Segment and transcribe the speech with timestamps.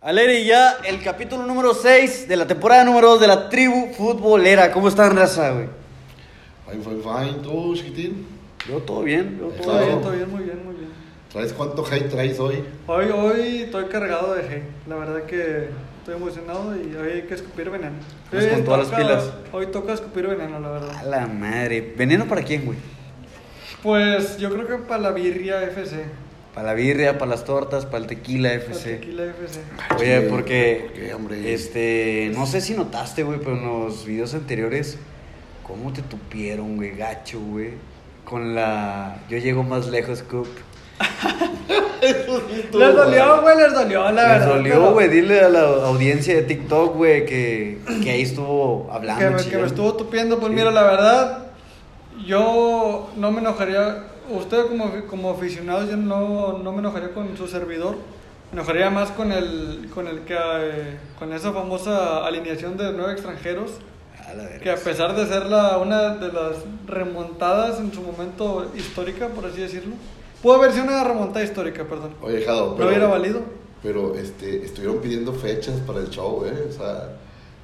[0.00, 4.72] Alegre ya el capítulo número 6 de la temporada número 2 de la tribu futbolera.
[4.72, 5.66] ¿Cómo están, raza, güey?
[6.70, 7.42] Fine, fine, fine.
[7.42, 8.26] ¿Tú, chiquitín?
[8.66, 10.00] Yo todo bien, yo todo Todo bien.
[10.00, 10.88] todo bien, muy bien, muy bien.
[11.30, 12.64] ¿Traes cuánto hate traes hoy?
[12.86, 14.62] Hoy, hoy estoy cargado de hate.
[14.88, 15.68] La verdad que
[15.98, 17.96] estoy emocionado y hoy hay que escupir veneno.
[18.32, 19.30] Hoy con todas las toca- pilas.
[19.52, 21.02] Hoy toca escupir veneno, la A verdad.
[21.04, 21.94] la madre.
[21.96, 22.78] ¿Veneno para quién, güey?
[23.82, 26.04] Pues yo creo que para la birria FC.
[26.54, 28.94] Para la birria, para las tortas, para el tequila Para FC.
[28.96, 29.60] Tequila FC.
[29.98, 30.84] Oye, Sí, porque.
[30.86, 31.54] ¿por qué, hombre?
[31.54, 32.32] Este.
[32.34, 34.98] No sé si notaste, güey, pero en los videos anteriores.
[35.66, 36.96] ¿Cómo te tupieron, güey?
[36.96, 37.70] Gacho, güey.
[38.24, 39.18] Con la.
[39.28, 40.48] Yo llego más lejos, Coop.
[42.02, 44.46] Les dolió, güey, les dolió, la Les verdad.
[44.48, 45.08] dolió, pero güey.
[45.08, 49.36] Dile a la audiencia de TikTok, güey, que, que ahí estuvo hablando.
[49.36, 50.38] Que me, que me estuvo tupiendo.
[50.38, 50.56] Pues Sí.
[50.56, 51.46] mira, la verdad,
[52.26, 54.04] yo no me enojaría.
[54.30, 57.96] Usted como, como aficionado, yo no, no me enojaría con su servidor.
[58.52, 63.12] Me enojaría más con el, con el que eh, con esa famosa alineación de nueve
[63.12, 63.72] extranjeros.
[64.28, 64.58] A la.
[64.58, 66.56] Que a pesar de ser la, una de las
[66.86, 69.94] remontadas en su momento histórica, por así decirlo,
[70.42, 72.14] pudo haber sido una remontada histórica, perdón.
[72.22, 73.40] Oye, Jado, ¿No hubiera valido?
[73.82, 76.66] Pero este, estuvieron pidiendo fechas para el show, ¿eh?
[76.68, 77.16] O sea,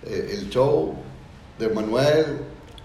[0.04, 0.94] eh, el show
[1.58, 2.38] de Manuel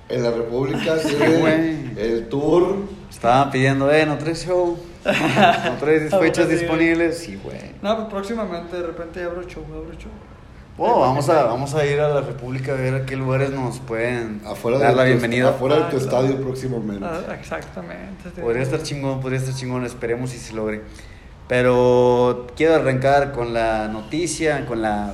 [0.10, 1.98] en la República, ¿sí, güey.
[1.98, 2.76] el tour.
[3.22, 4.80] Estaban pidiendo, eh, no traes show.
[5.06, 7.20] No traes Ah, fechas disponibles.
[7.20, 7.56] Sí, güey.
[7.84, 10.10] No, pues próximamente, de repente abro show, abro show.
[10.76, 13.78] Bueno, vamos a, vamos a ir a la República a ver a qué lugares nos
[13.78, 15.50] pueden Afuera dar la bienvenida.
[15.50, 16.26] Afuera de Ah, tu claro.
[16.26, 17.06] estadio próximamente.
[17.06, 18.30] Ah, exactamente.
[18.42, 20.82] Podría estar chingón, podría estar chingón, esperemos si se logre.
[21.48, 25.14] Pero quiero arrancar con la noticia, con la...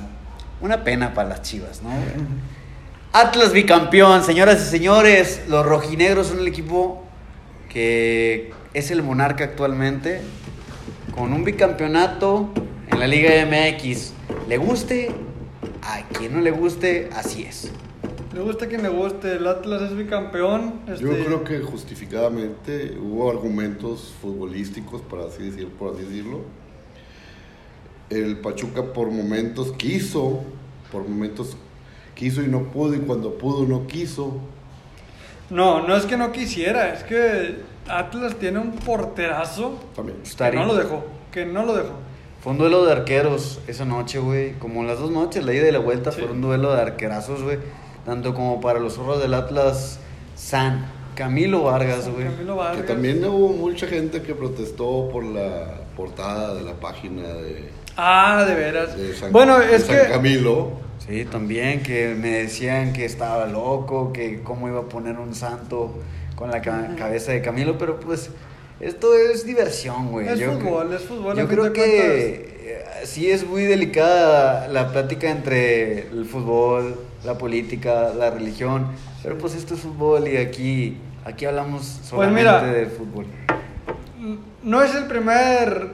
[0.62, 1.90] Una pena para las chivas, ¿no?
[3.12, 7.04] Atlas bicampeón, señoras y señores, los rojinegros son el equipo
[7.68, 10.20] que es el monarca actualmente,
[11.14, 12.50] con un bicampeonato
[12.90, 14.12] en la Liga MX.
[14.48, 15.10] Le guste,
[15.82, 17.70] a quien no le guste, así es.
[18.34, 20.80] Le gusta a quien le guste, el Atlas es bicampeón.
[20.86, 26.42] Yo este, creo que justificadamente hubo argumentos futbolísticos, para así decir, por así decirlo.
[28.10, 30.44] El Pachuca por momentos quiso,
[30.92, 31.56] por momentos
[32.14, 34.40] quiso y no pudo, y cuando pudo no quiso.
[35.50, 37.56] No, no es que no quisiera, es que
[37.90, 40.18] Atlas tiene un porterazo También.
[40.22, 41.92] que no lo dejó, que no lo dejó.
[42.42, 44.52] Fue un duelo de arqueros esa noche, güey.
[44.58, 46.20] Como las dos noches, la ida y la vuelta, Sí.
[46.22, 47.58] fue un duelo de arquerazos, güey.
[48.06, 49.98] Tanto como para los zorros del Atlas,
[50.36, 52.26] San Camilo Vargas, güey.
[52.26, 52.86] Camilo Que Vargas.
[52.86, 58.54] también hubo mucha gente que protestó por la portada de la página de, Ah, de
[58.54, 58.96] veras.
[58.96, 60.70] de San, bueno, de es San que Camilo.
[61.04, 65.92] Sí, también que me decían que estaba loco, que cómo iba a poner un santo
[66.38, 68.30] con la ca- cabeza de Camilo, pero pues
[68.78, 70.28] esto es diversión, güey.
[70.28, 71.36] es Yo fútbol, es fútbol.
[71.36, 76.94] Yo creo que sí es muy delicada la plática entre el fútbol,
[77.24, 78.86] la política, la religión,
[79.22, 82.62] pero pues esto es fútbol y aquí aquí hablamos solamente mira.
[82.62, 83.26] de fútbol.
[84.62, 85.88] no es el primer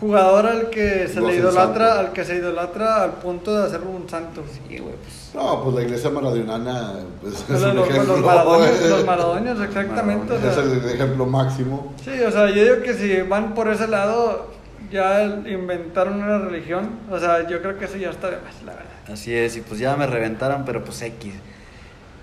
[0.00, 3.66] jugador al que se No le es idolatra, al que se idolatra al punto de
[3.66, 4.42] hacerlo un santo.
[4.52, 8.16] Sí, güey, pues No, pues la iglesia maradoniana pues, es Los, un los- ejemplo.
[8.16, 10.32] los maradonios, los maradonios, exactamente.
[10.32, 10.62] o es sea.
[10.64, 11.94] el ejemplo máximo.
[12.04, 14.48] Sí, o sea, yo digo que si van por ese lado,
[14.90, 16.90] ya inventaron una religión.
[17.10, 18.90] O sea, yo creo que eso ya está de más, la verdad.
[19.12, 21.32] Así es, y pues ya me reventaron, pero pues X.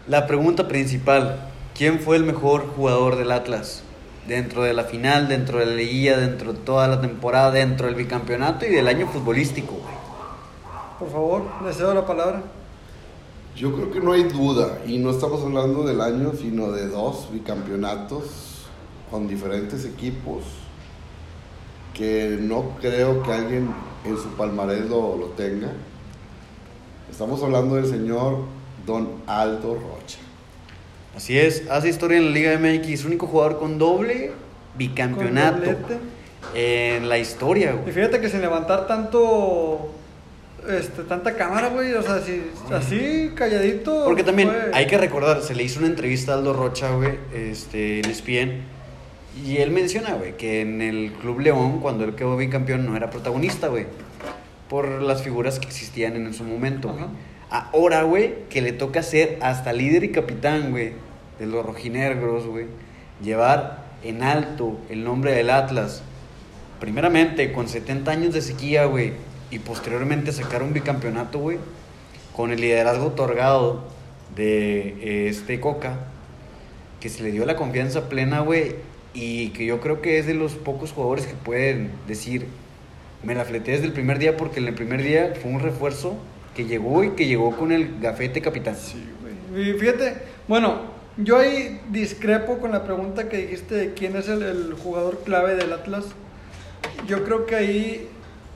[0.08, 1.36] La pregunta principal,
[1.78, 3.84] ¿quién fue el mejor jugador del Atlas?
[4.28, 7.96] Dentro de la final, dentro de la liguilla, dentro de toda la temporada, dentro del
[7.96, 9.96] bicampeonato y del año futbolístico, güey.
[11.00, 12.42] Por favor, les cedo la palabra.
[13.56, 17.30] Yo creo que no hay duda, y no estamos hablando del año, sino de dos
[17.32, 18.68] bicampeonatos
[19.10, 20.44] con diferentes equipos,
[21.94, 23.74] que no creo que alguien
[24.06, 25.72] en su palmarés lo, lo tenga.
[27.10, 28.40] Estamos hablando del señor
[28.86, 30.20] Don Aldo Rocha.
[31.18, 34.34] Así es, hace historia en la Liga MX, único jugador con doble
[34.78, 36.00] bicampeonato Con
[36.54, 37.92] en la historia, Y güey.
[37.92, 39.92] fíjate que sin levantar tanto.
[40.70, 41.94] Este, tanta cámara, güey.
[41.94, 44.06] O sea, si, así, calladito.
[44.06, 48.00] Porque también hay que recordar, se le hizo una entrevista a Aldo Rocha, güey, este,
[48.02, 48.62] en ESPN,
[49.44, 53.10] y él menciona, güey, que en el Club León, cuando él quedó bicampeón, no era
[53.10, 53.88] protagonista, güey,
[54.70, 57.06] por las figuras que existían en su momento, güey.
[57.50, 61.07] Ahora, güey, que le toca ser hasta líder y capitán, güey,
[61.40, 62.66] de los rojinegros, güey,
[63.24, 66.02] llevar en alto el nombre del Atlas,
[66.80, 69.14] primeramente con 70 años de sequía, güey,
[69.50, 71.58] y posteriormente sacar un bicampeonato, güey,
[72.36, 73.84] con el liderazgo otorgado
[74.36, 75.98] de eh, este Coca,
[77.00, 78.76] que se le dio la confianza plena, güey,
[79.14, 82.46] y que yo creo que es de los pocos jugadores que pueden decir,
[83.24, 86.16] me la fleté desde el primer día porque en el primer día fue un refuerzo
[86.56, 88.76] que llegó y que llegó con el gafete capitán.
[88.76, 89.72] Sí, güey.
[89.72, 90.18] Y fíjate,
[90.48, 95.56] bueno, yo ahí discrepo con la pregunta que dijiste de quién es el, jugador clave
[95.56, 96.06] del Atlas.
[97.08, 98.10] Yo creo que ahí,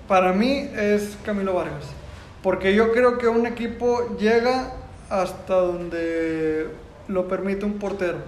[0.07, 1.85] para mí, es Camilo Vargas.
[2.43, 4.73] Porque yo creo que un equipo llega
[5.09, 6.67] hasta donde
[7.07, 8.19] lo permite un portero.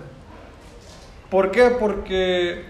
[1.30, 1.70] ¿Por qué?
[1.70, 2.64] Porque,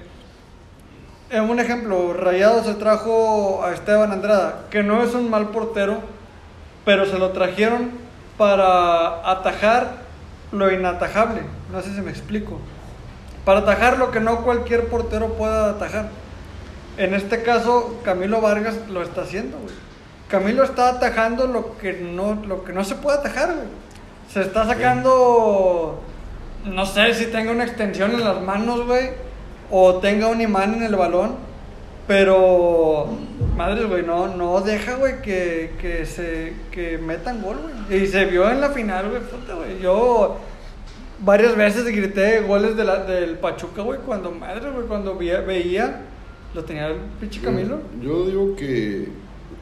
[1.29, 5.99] en un ejemplo, Rayado se trajo a Esteban Andrada, que no es un mal portero,
[6.83, 7.91] pero se lo trajeron
[8.37, 10.02] para atajar
[10.53, 11.41] lo inatajable.
[11.71, 12.59] No sé si me explico.
[13.43, 16.07] Para atajar lo que no cualquier portero pueda atajar.
[16.97, 19.73] En este caso, Camilo Vargas lo está haciendo, güey.
[20.29, 23.67] Camilo está atajando lo que no, lo que no se puede atajar, güey.
[24.31, 26.01] Se está sacando,
[26.65, 29.11] no sé si tenga una extensión en las manos, güey,
[29.69, 31.35] o tenga un imán en el balón,
[32.07, 33.07] pero,
[33.55, 38.03] madres, güey, no, no deja, güey, que, que se, que metan gol, güey.
[38.03, 39.79] Y se vio en la final, güey, puta, güey.
[39.81, 40.37] Yo
[41.19, 46.01] varias veces grité goles de la, del Pachuca, güey, cuando, madre, güey, cuando veía, veía,
[46.53, 47.79] lo tenía el pinche Camilo.
[48.01, 49.07] Yo digo que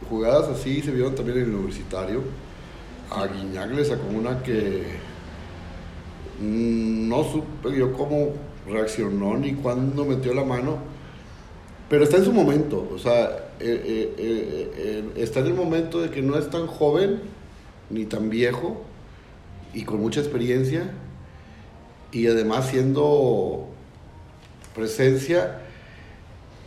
[0.09, 2.21] jugadas así se vieron también en el universitario.
[3.11, 4.83] A Guiñac le sacó una que
[6.39, 8.33] mm, no supe yo cómo
[8.67, 10.79] reaccionó ni cuándo metió la mano,
[11.91, 16.09] pero está en su momento, o sea, eh, eh, eh, está en el momento de
[16.09, 17.19] que no es tan joven
[17.89, 18.81] ni tan viejo
[19.73, 20.89] y con mucha experiencia
[22.13, 23.67] y además siendo
[24.73, 25.63] presencia.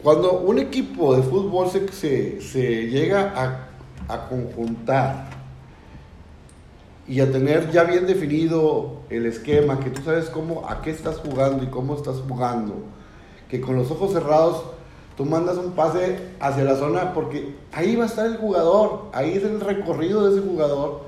[0.02, 5.30] Cuando un equipo de fútbol se, se, se llega a, a conjuntar
[7.08, 11.16] y a tener ya bien definido el esquema, que tú sabes cómo, a qué estás
[11.16, 12.74] jugando y cómo estás jugando,
[13.48, 14.73] que con los ojos cerrados
[15.16, 19.34] tú mandas un pase hacia la zona porque ahí va a estar el jugador, ahí
[19.34, 21.02] es el recorrido de ese jugador,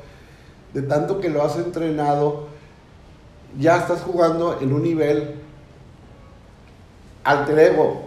[0.74, 2.46] de tanto que lo has entrenado,
[3.58, 5.34] ya estás jugando en un nivel
[7.24, 8.02] alter ego.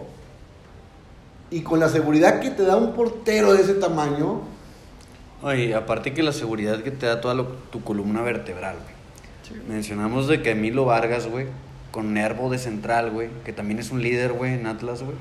[1.50, 4.42] Y con la seguridad que te da un portero de ese tamaño,
[5.42, 9.62] Oye, aparte que la seguridad que te da toda lo- tu columna vertebral, güey.
[9.66, 11.46] Mencionamos de que Emilio Vargas, güey,
[11.90, 15.16] con Nervo de central, güey, que también es un líder, güey, en Atlas, güey.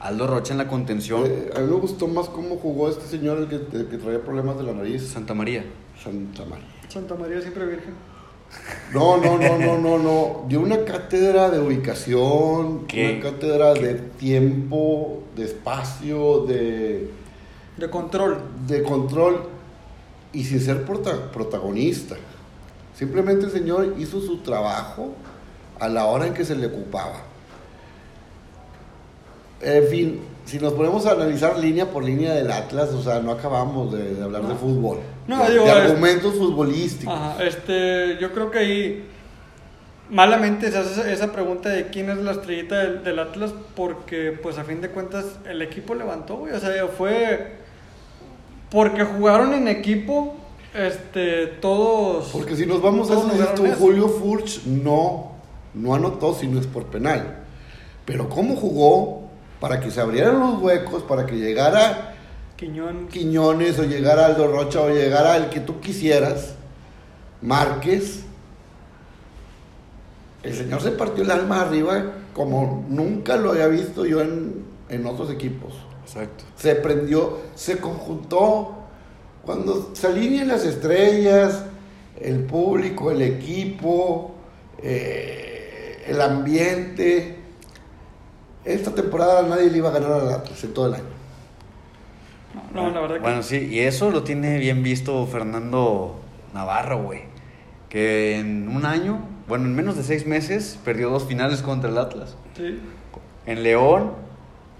[0.00, 1.24] Aldo Rocha en la contención.
[1.26, 4.20] eh, a mí me gustó más cómo jugó este señor, el que, el que traía
[4.22, 5.64] problemas de la nariz, Santa María.
[6.02, 6.66] Santa María.
[6.88, 7.94] Santa María siempre virgen.
[8.94, 10.44] No, no, no, no, no, no.
[10.48, 13.18] Dio una cátedra de ubicación, ¿Qué?
[13.20, 17.10] una cátedra de tiempo, de espacio, de,
[17.76, 18.38] De control.
[18.66, 19.42] de control
[20.32, 22.16] y sin ser prota- protagonista.
[22.94, 25.10] Simplemente el señor hizo su trabajo
[25.78, 27.22] a la hora en que se le ocupaba.
[29.60, 33.32] En fin, si nos ponemos a analizar línea por línea del Atlas, o sea, no
[33.32, 34.98] acabamos de, de hablar de fútbol.
[35.26, 37.12] No, de, digo, de es- argumentos futbolísticos.
[37.14, 39.04] Ajá, este, yo creo que ahí
[40.10, 44.56] malamente se hace esa- pregunta de quién es la estrellita del, del Atlas porque pues
[44.58, 47.56] a fin de cuentas el equipo levantó, güey, o sea, fue
[48.70, 50.36] porque jugaron en equipo,
[50.74, 53.64] este, todos Porque si nos vamos a eso.
[53.78, 55.32] Julio Furch no,
[55.74, 57.38] no anotó si no es por penal.
[58.04, 59.27] Pero cómo jugó
[59.60, 62.14] para que se abrieran los huecos, para que llegara
[62.56, 66.54] Quiñón, Quiñones o llegara Aldo Rocha o llegara el que tú quisieras,
[67.42, 68.24] Márquez.
[70.42, 75.06] El señor se partió el alma arriba como nunca lo había visto yo en, en
[75.06, 75.74] otros equipos.
[76.04, 76.44] Exacto.
[76.56, 78.76] Se prendió, se conjuntó.
[79.44, 81.64] Cuando se alinean las estrellas,
[82.20, 84.36] el público, el equipo,
[84.82, 87.37] eh, el ambiente.
[88.64, 91.04] Esta temporada nadie le iba a ganar al Atlas en todo el año.
[92.74, 96.16] no, la verdad que Bueno, sí, y eso lo tiene bien visto Fernando
[96.54, 97.22] Navarro, güey.
[97.88, 101.98] Que en un año, bueno, en menos de seis meses, perdió dos finales contra el
[101.98, 102.36] Atlas.
[102.56, 102.80] sí.
[103.46, 104.12] En León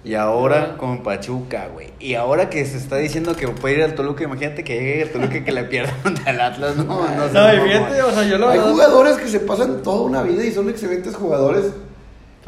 [0.04, 0.76] y ahora Ah.
[0.76, 1.88] con Pachuca, güey.
[2.00, 5.08] Y ahora que se está diciendo que puede ir al Toluca, imagínate que llegue al
[5.08, 8.11] Toluca y que le pierda contra el Atlas, no, no, No, sé, y fíjate, o
[8.11, 11.73] sea, yo la Hay jugadores que se pasan toda una vida y son excelentes jugadores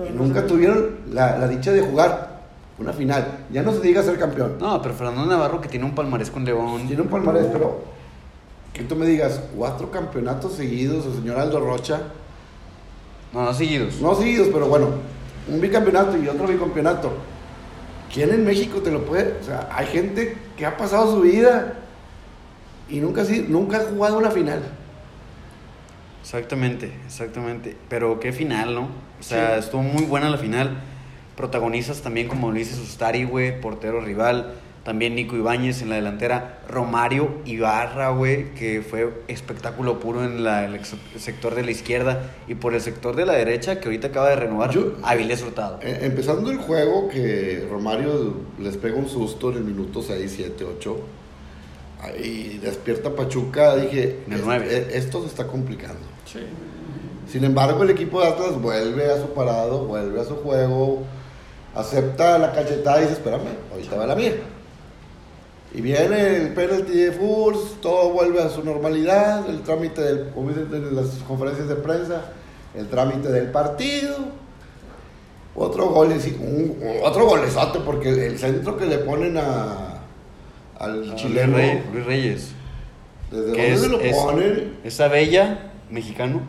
[0.01, 2.41] Pero y no nunca tuvieron la, la dicha de jugar
[2.79, 3.45] una final.
[3.51, 4.57] Ya no se diga ser campeón.
[4.59, 6.87] No, pero Fernando Navarro que tiene un palmarés con León.
[6.87, 7.83] Tiene un palmarés, pero
[8.73, 12.01] que tú me digas cuatro campeonatos seguidos, el señor Aldo Rocha.
[13.33, 14.01] No, no seguidos.
[14.01, 14.89] No seguidos, pero bueno,
[15.49, 17.13] un bicampeonato y otro bicampeonato.
[18.13, 19.37] ¿Quién en México te lo puede?
[19.41, 21.75] O sea, hay gente que ha pasado su vida
[22.89, 24.63] y nunca, nunca ha jugado una final.
[26.23, 27.77] Exactamente, exactamente.
[27.89, 29.10] Pero qué final, ¿no?
[29.21, 29.61] O sea, Sí.
[29.61, 30.79] estuvo muy buena la final.
[31.37, 34.55] Protagonistas también como Luis Sustari, güey, portero rival.
[34.85, 36.61] También Nico Ibáñez en la delantera.
[36.69, 40.81] Romario Ibarra, güey, que fue espectáculo puro en la- el
[41.19, 42.31] sector de la izquierda.
[42.49, 45.81] Y por el sector de la derecha, que ahorita acaba de renovar, Yo- Avilés Hurtado.
[45.83, 50.65] Eh, empezando el juego, que Romario les pega un susto en el minuto 6, 7,
[50.65, 50.97] 8.
[52.23, 54.67] Y despierta Pachuca, dije, En el "Es- nueve.
[54.71, 56.01] eh, esto se está complicando.
[56.25, 56.39] Sí.
[57.31, 61.03] Sin embargo, el equipo de Atlas vuelve a su parado, vuelve a su juego,
[61.77, 64.33] acepta la cachetada y dice, espérame, ahorita va la mía.
[65.73, 70.49] Y viene el penalti de Furs, todo vuelve a su normalidad, el trámite del, como
[70.49, 72.33] dicen en las conferencias de prensa,
[72.75, 74.17] el trámite del partido.
[75.55, 80.01] Otro gol, un, otro golezote, porque el centro que le ponen a,
[80.81, 81.59] al chileno.
[81.93, 82.53] Luis Reyes.
[83.31, 84.79] ¿desde dónde es, se lo ponen?
[84.83, 86.41] es Abella, mexicano,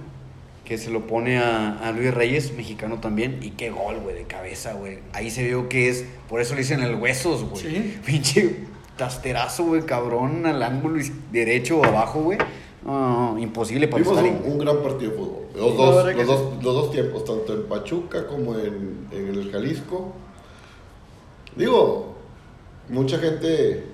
[0.71, 4.23] que se lo pone a, a Luis Reyes, mexicano también, y qué gol, güey, de
[4.23, 4.99] cabeza, güey.
[5.11, 7.61] Ahí se vio que es, por eso le dicen el huesos, güey.
[7.61, 7.99] Sí.
[8.05, 8.55] Pinche
[8.95, 12.37] tasterazo, güey, cabrón, al ángulo derecho o abajo, güey.
[12.85, 15.45] No, imposible para Vimos un, un gran partido de fútbol.
[15.53, 16.23] Los dos, los, sí.
[16.23, 20.13] dos, los dos tiempos, tanto en Pachuca como en, en el Jalisco.
[21.57, 22.15] Digo,
[22.87, 23.87] mucha gente,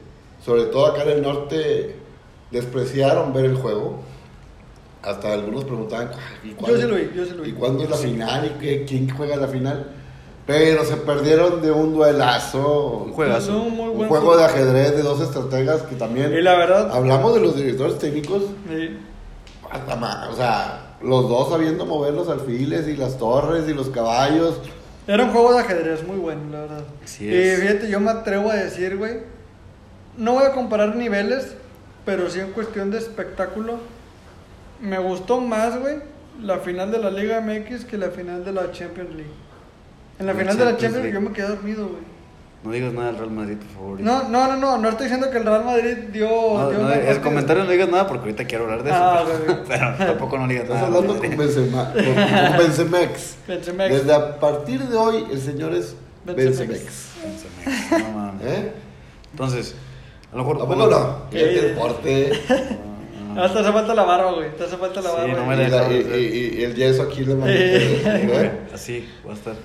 [0.46, 1.96] sobre todo acá en el norte,
[2.52, 3.98] despreciaron ver el juego.
[5.04, 7.50] Hasta algunos preguntaban, "Ay, ¿y cuándo- Yo sí lo vi, yo sí lo vi.
[7.50, 8.46] ¿Y cuándo es la final?
[8.46, 9.88] ¿Y qué- quién juega la final?
[10.46, 13.04] Pero se perdieron de un duelazo.
[13.06, 13.52] Un juegazo.
[13.52, 14.38] No, muy Un juego fútbol.
[14.38, 16.32] de ajedrez de dos estrategas que también...
[16.34, 18.98] Y la verdad, Hablamos de los directores técnicos sí.
[19.70, 24.56] hasta o sea, los dos sabiendo mover los alfiles y las torres y los caballos.
[25.06, 26.84] Era un juego de ajedrez muy bueno, la verdad.
[27.04, 27.60] Así y es.
[27.60, 29.20] fíjate, yo me atrevo a decir, güey,
[30.18, 31.56] no voy a comparar niveles,
[32.06, 33.80] pero sí en cuestión de espectáculo,
[34.82, 35.96] me gustó más, güey,
[36.42, 39.32] la final de la Liga MX que la final de la Champions League.
[40.20, 41.14] En la La final de la Champions League.
[41.14, 42.18] yo me quedé dormido, güey.
[42.64, 44.00] No digas nada del Real Madrid, por favor.
[44.02, 46.28] No, no, no, no, no estoy diciendo que el Real Madrid dio...
[46.28, 49.00] No, dio no, un el comentario no digas nada porque ahorita quiero hablar de eso.
[49.00, 49.68] Ah, pero, güey.
[49.68, 50.88] pero tampoco no digas Estás nada.
[50.88, 53.36] hablando con Benzema, con, con Benzemex.
[53.48, 53.94] Benzemex.
[53.94, 57.12] Desde a partir de hoy, el señor es Benzemex.
[57.24, 58.04] Benzemex.
[58.04, 58.48] No mames.
[58.48, 58.72] ¿Eh?
[59.32, 59.76] Entonces,
[60.34, 60.56] a lo mejor.
[60.58, 61.30] ¿A poco no?
[61.30, 61.38] ¿Qué?
[61.38, 62.32] Qué deporte.
[63.38, 65.34] Ah, te hace falta la barba, güey, te hace falta la Sí, barba.
[65.34, 65.70] no Y, me güey.
[65.70, 67.24] la- la- y- y- y el yeso aquí.
[67.24, 68.52] Sí, güey, ¿eh?
[68.74, 69.56] Así va a estar.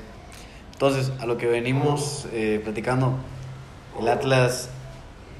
[0.72, 3.14] Entonces, a lo que venimos eh, platicando,
[4.00, 4.68] el Atlas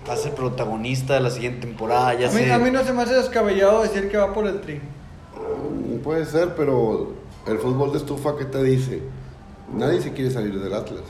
[0.09, 2.15] va a ser protagonista de la siguiente temporada.
[2.15, 2.53] Ya a, mí, sé.
[2.53, 4.75] a mí no se me hace descabellado decir que va por el tri.
[5.37, 7.13] Mm, Puede ser, pero
[7.47, 9.03] el fútbol de estufa, ¿qué te dice?
[9.73, 11.03] Nadie se quiere salir del Atlas.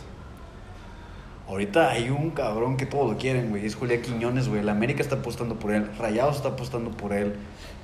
[1.52, 3.66] Ahorita hay un cabrón que todo lo quieren, güey.
[3.66, 4.62] Es Julián Quiñones, güey.
[4.62, 5.86] El América está apostando por él.
[5.98, 7.34] Rayados está apostando por él.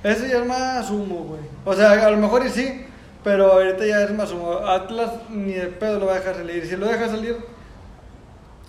[0.03, 1.41] Ese ya es más humo, güey.
[1.65, 2.83] O sea, a lo mejor y sí,
[3.23, 4.53] pero ahorita ya es más humo.
[4.53, 6.65] Atlas ni de pedo lo va a dejar salir.
[6.65, 7.37] Si lo deja salir,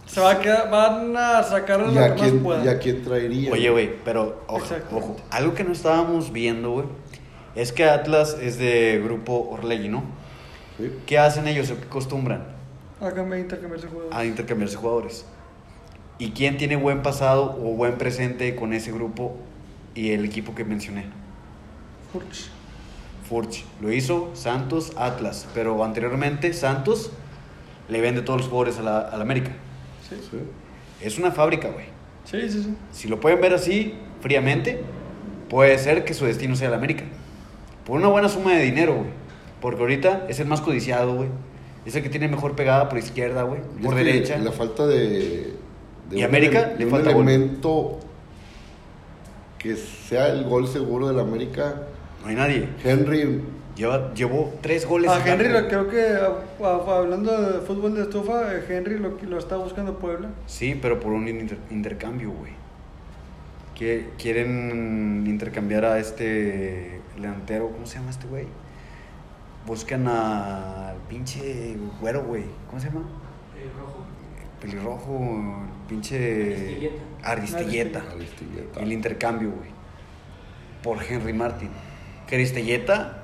[0.05, 2.67] se va a quedar, van a sacar lo ¿Y que a más quién, puedan.
[2.67, 3.53] y a quién traería?
[3.53, 5.17] Oye, güey, pero ojo, ojo.
[5.31, 6.87] Algo que no estábamos viendo, güey,
[7.55, 10.03] es que Atlas es de grupo Orlegui, ¿no?
[10.77, 10.93] Sí.
[11.07, 12.60] ¿Qué hacen ellos o qué acostumbran?
[13.01, 14.17] Acá me intercambiarse jugadores.
[14.17, 15.25] A intercambiarse jugadores.
[16.19, 19.37] ¿Y quién tiene buen pasado o buen presente con ese grupo
[19.95, 21.07] y el equipo que mencioné?
[22.13, 22.51] Furch.
[23.29, 23.65] Furch.
[23.81, 25.49] Lo hizo Santos, Atlas.
[25.55, 27.11] Pero anteriormente Santos
[27.89, 29.53] le vende todos los jugadores a la, a la América.
[30.09, 30.39] Sí, Sí.
[31.01, 31.87] Es una fábrica, güey.
[32.25, 32.63] sí, sí.
[32.63, 32.77] sí.
[32.93, 34.83] Si lo pueden ver así, fríamente,
[35.49, 37.05] puede ser que su destino sea la América.
[37.87, 39.09] Por una buena suma de dinero, güey.
[39.63, 41.31] Porque ahorita es el más codiciado, güey.
[41.87, 43.61] Es el que tiene mejor pegada por izquierda, güey.
[43.83, 44.37] Por derecha.
[44.39, 45.55] La falta de.
[46.11, 46.61] de ¿Y un América?
[46.61, 47.29] ele- Le de un falta gol.
[47.29, 47.99] elemento
[49.59, 51.83] que sea el gol seguro del América.
[52.23, 52.69] No hay nadie.
[52.85, 53.43] Henry.
[53.77, 55.11] Lleva, llevó tres goles.
[55.11, 58.99] A en Henry lo, creo que, a- a- hablando de fútbol de estufa, eh, Henry
[58.99, 60.29] lo, lo está buscando Puebla.
[60.47, 62.53] Sí, pero por un inter- intercambio, güey.
[63.75, 68.45] Que quieren intercambiar a este delantero, ¿cómo se llama este güey?
[69.67, 72.45] Buscan al pinche güero, güey.
[72.69, 73.03] ¿Cómo se llama?
[74.61, 78.03] Pelirrojo, el pinche Aristilleta.
[78.13, 78.81] Aristilleta.
[78.81, 79.71] El intercambio, güey.
[80.83, 81.71] Por Henry Martin.
[82.27, 83.23] Que Aristilleta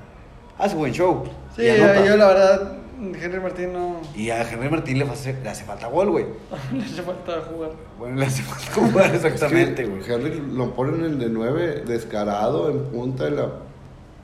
[0.57, 1.23] hace buen show.
[1.55, 2.05] Sí, y anota.
[2.05, 5.87] yo la verdad, Henry Martín no Y a Henry Martin le hace, le hace falta
[5.87, 6.25] gol, güey.
[6.73, 7.71] le hace falta jugar.
[7.99, 10.01] Bueno, le hace falta jugar exactamente, Es güey.
[10.01, 13.51] que Henry lo ponen en el de 9, descarado, en punta, de la,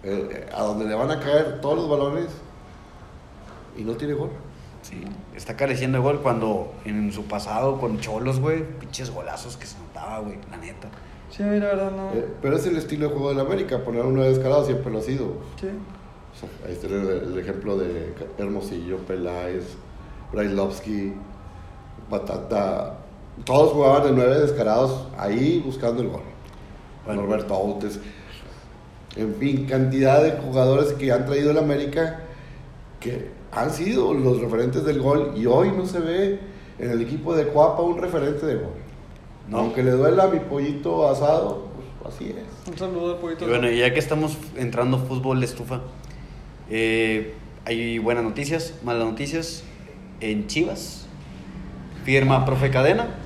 [0.04, 2.28] eh, a donde le van a caer todos los balones.
[3.78, 4.30] Y no tiene gol.
[4.82, 5.02] Sí,
[5.36, 9.78] está careciendo de gol cuando en su pasado con Cholos, güey, pinches golazos que se
[9.80, 10.90] notaba, güey, la neta.
[11.30, 12.12] Sí, la verdad no.
[12.12, 15.02] Eh, pero es el estilo de juego del América, poner uno descarado siempre lo ha
[15.02, 15.26] sido.
[15.60, 15.68] Sí.
[15.68, 19.76] O sea, ahí está el, el ejemplo de Hermosillo, Peláez,
[20.32, 21.14] Brailovsky,
[22.10, 22.98] Batata,
[23.46, 26.22] Todos jugaban de nueve descarados ahí buscando el gol.
[27.06, 27.22] Bueno.
[27.22, 28.00] Norberto Autes.
[29.16, 32.22] En fin, cantidad de jugadores que han traído el América
[33.00, 36.40] que han sido los referentes del gol y hoy no se ve
[36.80, 38.74] en el equipo de Cuapa un referente de gol.
[39.48, 39.60] No.
[39.60, 41.68] Aunque le duela a mi pollito asado,
[42.02, 42.72] pues así es.
[42.72, 43.46] Un saludo al poquito.
[43.46, 45.82] Y bueno, y ya que estamos entrando fútbol de estufa,
[46.70, 47.34] eh,
[47.66, 49.64] hay buenas noticias, malas noticias.
[50.22, 51.06] En Chivas,
[52.06, 53.23] firma profe Cadena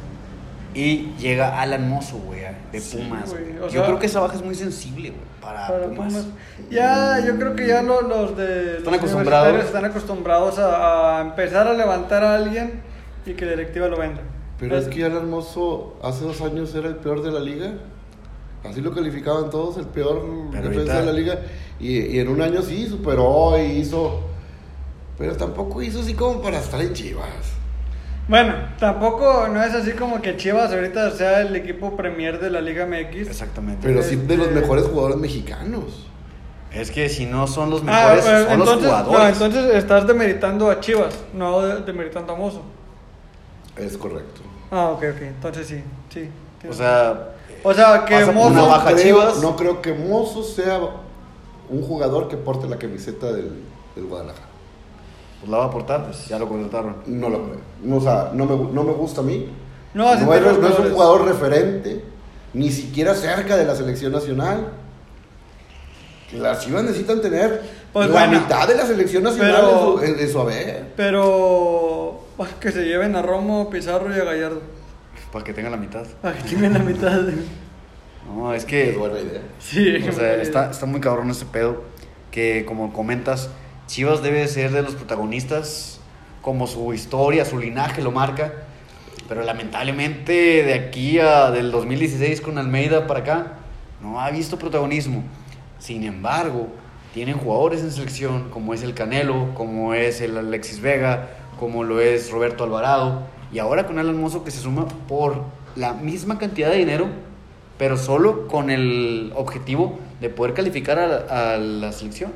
[0.80, 2.42] y llega Alan Mozo, güey,
[2.72, 3.30] de Sí, Pumas.
[3.32, 6.14] güey, Yo sea- creo que esa baja es muy sensible, güey, para, Para Pumas.
[6.14, 6.26] Pumas.
[6.70, 9.64] Ya, yo creo que ya lo- los, de Están los acostumbrados.
[9.66, 12.82] están acostumbrados a, a empezar a levantar a alguien
[13.26, 14.22] y que la directiva lo venda.
[14.60, 17.74] Pero es que Alan Hermoso hace dos años era el peor de la liga.
[18.64, 21.40] Así lo calificaban todos, el peor Pero defensa ahorita- de la liga.
[21.80, 24.22] Y, y en un año sí superó y hizo.
[25.18, 27.26] Pero tampoco hizo así como para estar en Chivas.
[28.28, 32.60] Bueno, tampoco no es así como que Chivas ahorita sea el equipo premier de la
[32.60, 33.28] Liga MX.
[33.28, 33.80] Exactamente.
[33.88, 36.08] Pero sí de los Este- mejores jugadores mexicanos.
[36.74, 39.40] Es que si no son los Ah, mejores, pero son los entonces, jugadores.
[39.40, 42.62] no, entonces estás demeritando a Chivas, no de- demeritando a Mozo.
[43.78, 44.42] Es correcto.
[44.72, 46.30] Ah, ok, ok, entonces sí, sí.
[46.70, 47.30] O sea,
[47.64, 48.48] o sea que Mozo...
[48.50, 49.38] una baja creo, Chivas.
[49.42, 50.78] No creo que Mozo sea
[51.70, 53.52] un jugador que porte la camiseta del,
[53.96, 54.47] del Guadalajara.
[55.40, 56.98] Pues la va a aportar, ya lo contrataron.
[57.08, 57.60] No lo creo.
[57.84, 59.48] No, o sea, no me, no me gusta a mí.
[59.94, 62.04] No, No, así es, no es un jugador referente,
[62.54, 64.72] ni siquiera cerca de la selección nacional.
[66.34, 67.62] Las Chivas necesitan tener
[67.94, 70.94] Pues la bueno, mitad de la selección nacional pero- en, su, en- en su haber.
[70.98, 74.62] Pero ah, que se lleven a Romo, Pizarro y a Gallardo.
[75.32, 76.06] Para que tenga la mitad.
[76.22, 77.22] Para que tengan la mitad.
[78.36, 78.92] No, es que.
[78.92, 79.40] buena idea.
[79.58, 81.84] Sí, O sea, está, está muy cabrón ese pedo.
[82.30, 83.50] Que como comentas,
[83.88, 86.00] Chivas debe ser de los protagonistas,
[86.42, 88.54] como su historia, su linaje lo marca.
[89.30, 93.54] Pero lamentablemente de aquí a del 2016 con Almeida para acá,
[94.02, 95.24] no ha visto protagonismo.
[95.80, 96.68] Sin embargo,
[97.14, 102.02] tienen jugadores en selección, como es el Canelo, como es el Alexis Vega, como lo
[102.02, 103.24] es Roberto Alvarado.
[103.54, 105.44] Y ahora con Alan Mozo que se suma por
[105.78, 107.08] la misma cantidad de dinero,
[107.78, 112.34] pero solo con el objetivo de poder calificar a a la selección.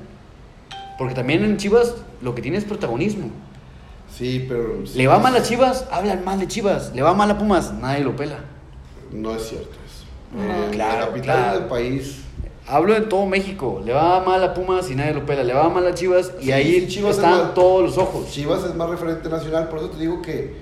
[1.02, 3.32] Porque también en Chivas lo que tiene es protagonismo.
[4.16, 4.86] Sí, pero.
[4.86, 6.92] sí, Le va mal a Chivas, hablan mal de Chivas.
[6.94, 8.38] Le va mal a Pumas, nadie lo pela.
[9.12, 10.06] No es cierto eso.
[10.38, 11.60] No, En claro, la capital claro.
[11.60, 12.22] del país.
[12.68, 13.82] Hablo en todo México.
[13.84, 15.44] Le va mal a Pumas y nadie lo pela.
[15.44, 17.98] Le va mal a Chivas y Sí, ahí sí, Chivas es están más- todos los
[17.98, 18.30] ojos.
[18.30, 20.56] Chivas es más referente nacional, por eso te digo que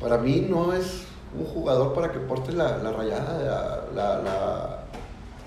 [0.00, 1.02] para mí no es
[1.36, 4.78] un jugador para que porte la, la rayada, la, la- la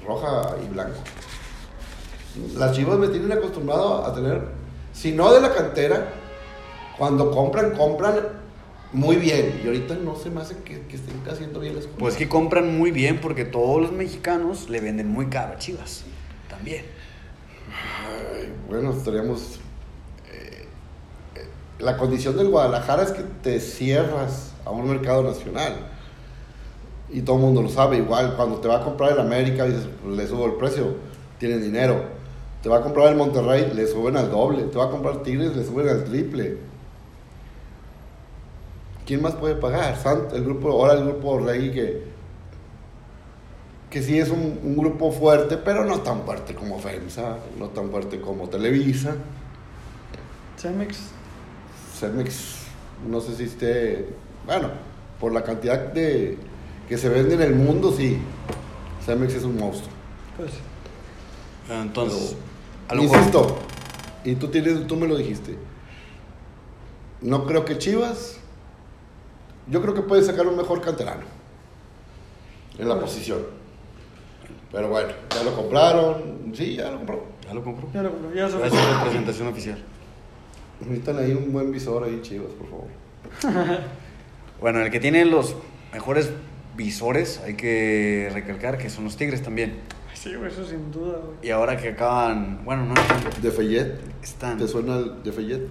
[0.05, 0.97] roja y blanco.
[2.55, 4.41] Las Chivas me tienen acostumbrado a tener,
[4.93, 6.13] si no de la cantera,
[6.97, 8.19] cuando compran, compran
[8.93, 9.59] muy bien.
[9.63, 11.99] Y ahorita no se me hace que, que estén haciendo bien las cosas.
[11.99, 16.03] Pues que compran muy bien porque todos los mexicanos le venden muy caro a Chivas.
[16.49, 16.85] También.
[18.05, 19.59] Ay, bueno, estaríamos.
[20.31, 20.65] eh,
[21.35, 21.47] eh,
[21.79, 25.75] la condición del Guadalajara es que te cierras a un mercado nacional.
[27.09, 27.97] Y todo el mundo lo sabe.
[27.97, 30.95] Igual, cuando te va a comprar el América, dices, le subo el precio,
[31.39, 32.20] tienen dinero.
[32.61, 34.63] Te va a comprar el Monterrey, le suben al doble.
[34.63, 36.57] Te va a comprar Tigres, le suben al triple.
[39.05, 39.97] ¿Quién más puede pagar?
[39.97, 42.03] Sant, el grupo, ahora el grupo Rey que,
[43.89, 47.89] que sí es un, un grupo fuerte, pero no tan fuerte como FEMSA, no tan
[47.89, 49.15] fuerte como Televisa.
[50.57, 50.99] Cemex.
[51.99, 52.57] Cemex,
[53.09, 54.07] no sé si esté,
[54.45, 54.69] bueno,
[55.19, 56.37] por la cantidad de
[56.87, 58.19] que se vende en el mundo, sí.
[59.03, 59.91] Cemex es un monstruo.
[60.37, 60.51] Pues
[61.69, 62.35] Entonces,
[62.91, 63.57] a Pero, lo mejor- insisto,
[64.25, 65.55] y tú, tienes, tú me lo dijiste,
[67.21, 68.37] no creo que Chivas,
[69.67, 71.23] yo creo que puede sacar un mejor canterano
[72.77, 73.39] en la posición.
[74.71, 77.23] Pero bueno, ya lo compraron, sí, ya lo compraron.
[77.45, 77.87] Ya lo compró.
[77.93, 79.77] ya lo compré, ya se a la presentación oficial.
[80.81, 83.81] Necesitan ahí un buen visor ahí, Chivas, por favor.
[84.61, 85.55] Bueno, el que tiene los
[85.91, 86.29] mejores
[86.75, 89.75] visores, hay que recalcar que son los Tigres también.
[90.13, 91.37] Sí, güey, eso sin duda, güey.
[91.41, 95.67] Y ahora que acaban, bueno, no están, De Fayette, están ¿te suena el de Fayette?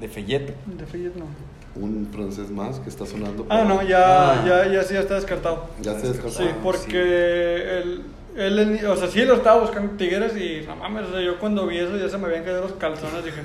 [0.00, 0.54] de Fayette.
[0.66, 1.26] De Fayette no.
[1.74, 3.46] Un francés más que está sonando.
[3.48, 4.44] Ah, no, ya, Ah.
[4.46, 5.68] ya, ya sí, ya está descartado.
[5.80, 6.30] Ya se descartó.
[6.38, 8.02] Sí, porque él,
[8.36, 11.66] él, o sea, sí lo estaba buscando Tigres y no mames, o sea, yo cuando
[11.66, 13.42] vi eso ya se me habían caído los calzones, dije,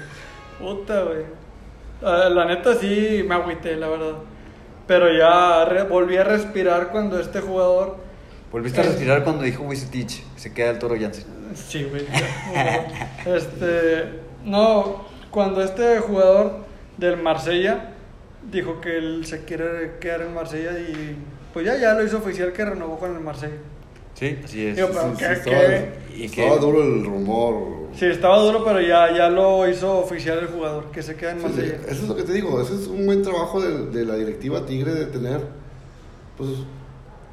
[0.60, 1.24] puta, güey.
[2.02, 4.14] Ah, La neta sí me agüité, la verdad.
[4.88, 7.98] Pero ya re- volví a respirar cuando este jugador,
[8.52, 11.26] Volviste a respirar cuando dijo Wisetich, se queda el toro Jansen.
[11.54, 12.06] sí, güey.
[13.26, 16.60] este, no, cuando este jugador
[16.98, 17.90] del Marsella
[18.50, 21.18] dijo que él se quiere quedar en Marsella y
[21.54, 23.56] pues ya, ya lo hizo oficial que renovó con el Marsella.
[24.18, 24.76] Sí, así es.
[24.76, 25.50] Digo, pero Sí, ¿qué- sí, qué?
[25.52, 25.64] estaba,
[26.16, 26.60] ¿Y estaba qué?
[26.60, 27.78] duro el rumor.
[27.96, 31.42] Sí, estaba duro, pero ya, ya lo hizo oficial el jugador, que se queda en
[31.42, 31.76] Sí, sí, Marsella.
[31.88, 34.66] Eso es lo que te digo, ese es un buen trabajo de, de la directiva
[34.66, 35.42] Tigre de tener
[36.38, 36.50] pues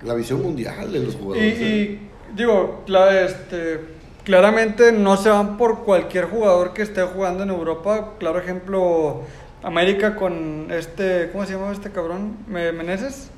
[0.02, 1.60] la visión mundial de los jugadores.
[1.60, 2.00] y,
[2.34, 3.80] digo, este,
[4.24, 8.14] claramente no se van por cualquier jugador que esté jugando en Europa.
[8.18, 9.22] Claro ejemplo,
[9.62, 12.36] América con este, ¿cómo se llama este cabrón?
[12.48, 13.30] Me- ¿Meneses?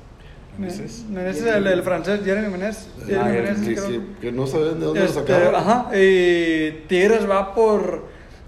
[0.57, 1.05] Meneses.
[1.09, 2.89] Meneses, el, el francés, Jeremy Meneses.
[3.17, 3.87] Ah, Meneses, creo.
[3.87, 5.55] sí, que no saben de dónde Este, lo sacaron.
[5.55, 8.05] ajá, y Tigres va por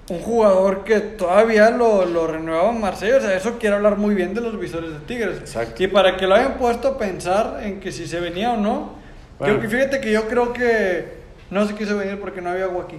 [0.09, 3.17] un jugador que todavía lo, lo renueva en Marsella.
[3.17, 5.37] O sea, eso quiere hablar muy bien de los visores de Tigres.
[5.37, 5.83] Exacto.
[5.83, 8.93] Y para que lo hayan puesto a pensar en que si se venía o no.
[9.37, 9.59] Bueno.
[9.59, 11.19] creo que- fíjate que yo creo que
[11.51, 12.97] no se quiso venir porque no había agua aquí.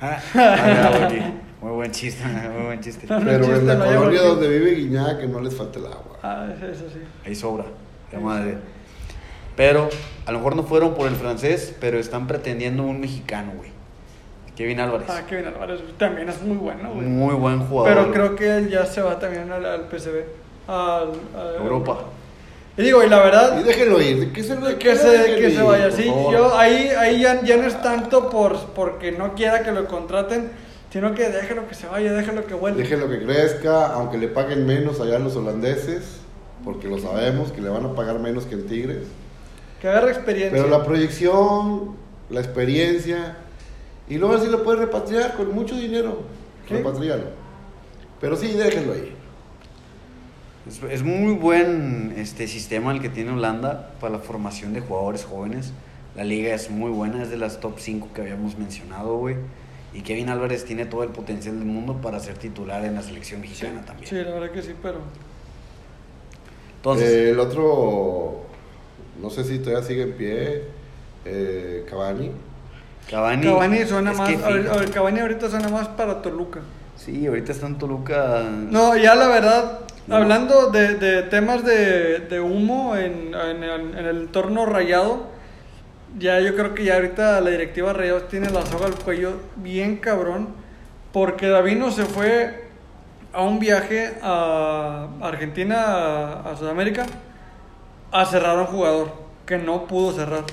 [0.00, 1.20] Ah, ah, no, aquí.
[1.60, 3.06] Muy buen chiste, muy buen chiste.
[3.06, 5.84] Pero chiste, en la no colonia agua donde vive Guiñac, que no les falte el
[5.84, 6.18] agua.
[6.22, 7.00] Ah, eso sí.
[7.26, 7.66] Ahí sobra,
[8.12, 8.58] la madre.
[9.56, 9.88] Pero
[10.26, 13.70] a lo mejor no fueron por el francés, pero están pretendiendo un mexicano, güey.
[14.56, 15.06] Kevin Álvarez.
[15.10, 17.06] Ah, Kevin Álvarez también es muy bueno, güey.
[17.06, 17.92] Muy buen jugador.
[17.92, 20.16] Pero creo que él ya se va también al, al PSV.
[20.68, 21.98] Al, a Europa.
[22.76, 23.58] Y digo, y la verdad.
[23.60, 26.04] Y déjenlo ir, que se, lo- Que se, que se vaya, sí.
[26.04, 30.50] Yo ahí, ahí ya, ya no es tanto por porque no quiera que lo contraten,
[30.90, 32.78] sino que déjelo que se vaya, déjelo que vuelva.
[32.78, 36.20] Déjenlo que crezca, aunque le paguen menos allá a los holandeses,
[36.64, 39.06] porque lo sabemos, que le van a pagar menos que en Tigres.
[39.80, 40.52] Que agarre experiencia.
[40.52, 41.96] Pero la proyección,
[42.28, 43.36] la experiencia,
[44.08, 46.22] y luego así lo puedes repatriar con mucho dinero.
[46.68, 46.74] Sí.
[46.74, 47.26] Repatriarlo.
[48.20, 49.14] Pero sí, déjenlo ahí.
[50.68, 55.24] Es, es muy buen este sistema el que tiene Holanda para la formación de jugadores
[55.24, 55.72] jóvenes.
[56.16, 59.36] La liga es muy buena, es de las top 5 que habíamos mencionado, güey.
[59.92, 63.40] Y Kevin Álvarez tiene todo el potencial del mundo para ser titular en la selección
[63.40, 64.08] mexicana también.
[64.08, 64.98] Sí, la verdad que sí, pero.
[66.80, 68.40] Entonces, Eh, el otro,
[69.20, 70.62] no sé si todavía sigue en pie,
[71.26, 72.32] eh, Cavani.
[73.10, 73.46] Cavani.
[73.46, 74.28] Cavani suena más.
[74.28, 76.60] ver, fi- a ver, Cavani ahorita suena más para Toluca.
[76.96, 78.44] Sí, ahorita está en Toluca.
[78.50, 80.16] No, ya la verdad, No.
[80.16, 85.24] hablando de, de temas de, de humo en, en el, en el entorno rayado,
[86.18, 89.96] ya yo creo que ya ahorita la directiva Rayados tiene la soga al cuello bien
[89.96, 90.48] cabrón,
[91.12, 92.69] porque Davino se fue
[93.32, 97.06] a un viaje a Argentina, a, a Sudamérica,
[98.12, 99.12] a cerrar a un jugador
[99.46, 100.44] que no pudo cerrar.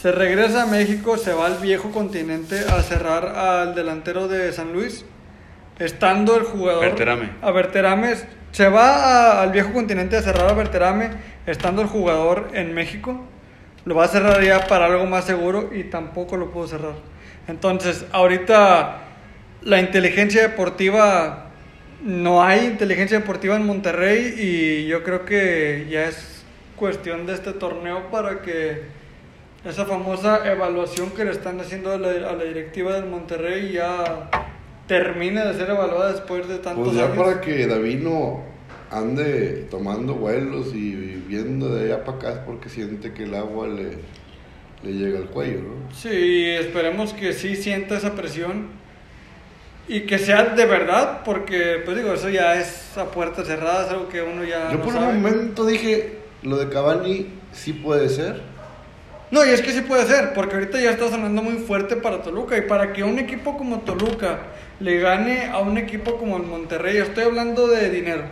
[0.00, 4.72] Se regresa a México, se va al viejo continente a cerrar al delantero de San
[4.72, 5.04] Luis,
[5.78, 6.84] estando el jugador...
[6.84, 7.30] Berterame.
[7.40, 8.14] A Berterame.
[8.52, 8.94] Se va
[9.38, 11.10] a- al viejo continente a cerrar a Berterame,
[11.46, 13.20] estando el jugador en México.
[13.84, 16.94] Lo va a cerrar ya para algo más seguro y tampoco lo pudo cerrar.
[17.48, 18.98] Entonces, ahorita
[19.62, 21.43] la inteligencia deportiva,
[22.04, 26.44] no hay inteligencia deportiva en Monterrey y yo creo que ya es
[26.76, 28.82] cuestión de este torneo para que
[29.64, 34.28] esa famosa evaluación que le están haciendo a la, a la directiva del Monterrey ya
[34.86, 37.16] termine de ser evaluada después de tantos Pues ya años.
[37.16, 38.42] para que Davino
[38.90, 43.66] ande tomando vuelos y viviendo de allá para acá es porque siente que el agua
[43.66, 43.92] le,
[44.82, 45.94] le llega al cuello, ¿no?
[45.94, 48.66] Sí, esperemos que sí sienta esa presión
[49.86, 54.08] y que sea de verdad, porque, pues digo, eso ya es a puertas cerradas, algo
[54.08, 55.08] que uno ya Yo no por sabe.
[55.08, 58.40] un momento dije, lo de Cavani sí puede ser.
[59.30, 62.22] No, y es que sí puede ser, porque ahorita ya está sonando muy fuerte para
[62.22, 62.56] Toluca.
[62.56, 64.38] Y para que un equipo como Toluca
[64.80, 68.22] le gane a un equipo como el Monterrey, estoy hablando de dinero.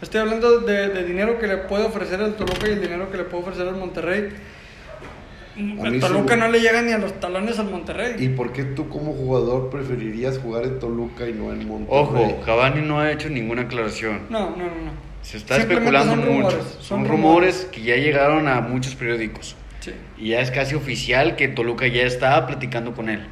[0.00, 3.18] Estoy hablando de, de dinero que le puede ofrecer el Toluca y el dinero que
[3.18, 4.30] le puede ofrecer el Monterrey.
[5.54, 6.40] A El mí Toluca sí.
[6.40, 8.14] no le llega ni a los talones al Monterrey.
[8.18, 11.98] ¿Y por qué tú como jugador preferirías jugar en Toluca y no en Monterrey?
[12.00, 14.22] Ojo, Cavani no ha hecho ninguna aclaración.
[14.30, 15.12] No, no, no, no.
[15.20, 16.32] Se está especulando son mucho.
[16.50, 19.54] rumores, Son, rumores que ya llegaron a muchos periódicos.
[19.80, 19.92] Sí.
[20.18, 23.26] Y ya es casi oficial que Toluca ya estaba platicando con él.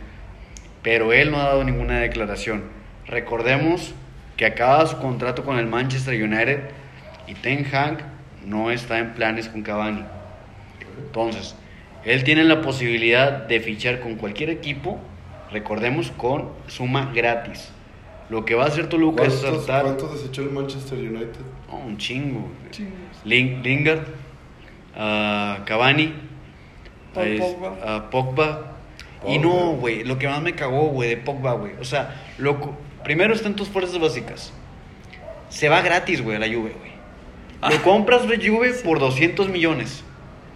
[0.82, 2.64] Pero él no ha dado ninguna declaración.
[3.06, 3.94] Recordemos
[4.36, 6.60] que acaba su contrato con el Manchester United
[7.26, 8.04] y Ten Hag
[8.46, 10.04] no está en planes con Cavani.
[10.98, 11.54] Entonces,
[12.04, 14.98] él tiene la posibilidad de fichar con cualquier equipo,
[15.52, 17.70] recordemos, con suma gratis.
[18.28, 21.40] Lo que va a hacer Toluca es ¿Cuántos, saltar cuántos desechó el Manchester United?
[21.70, 22.48] Oh, un chingo.
[22.70, 22.92] Chingos.
[23.24, 24.04] Lin- Lingard,
[24.96, 26.14] ah, Cavani,
[27.14, 27.76] Paul ahí es- Pogba.
[27.84, 28.66] ah, Pogba.
[29.26, 31.72] Y no, güey, lo que más me cagó, güey, de Pogba, güey.
[31.80, 34.52] O sea, loco, primero están tus fuerzas básicas.
[35.50, 36.90] Se va gratis, güey, a la Juve, güey.
[37.60, 37.70] Ah.
[37.70, 40.04] Lo compras de Juve por 200 millones.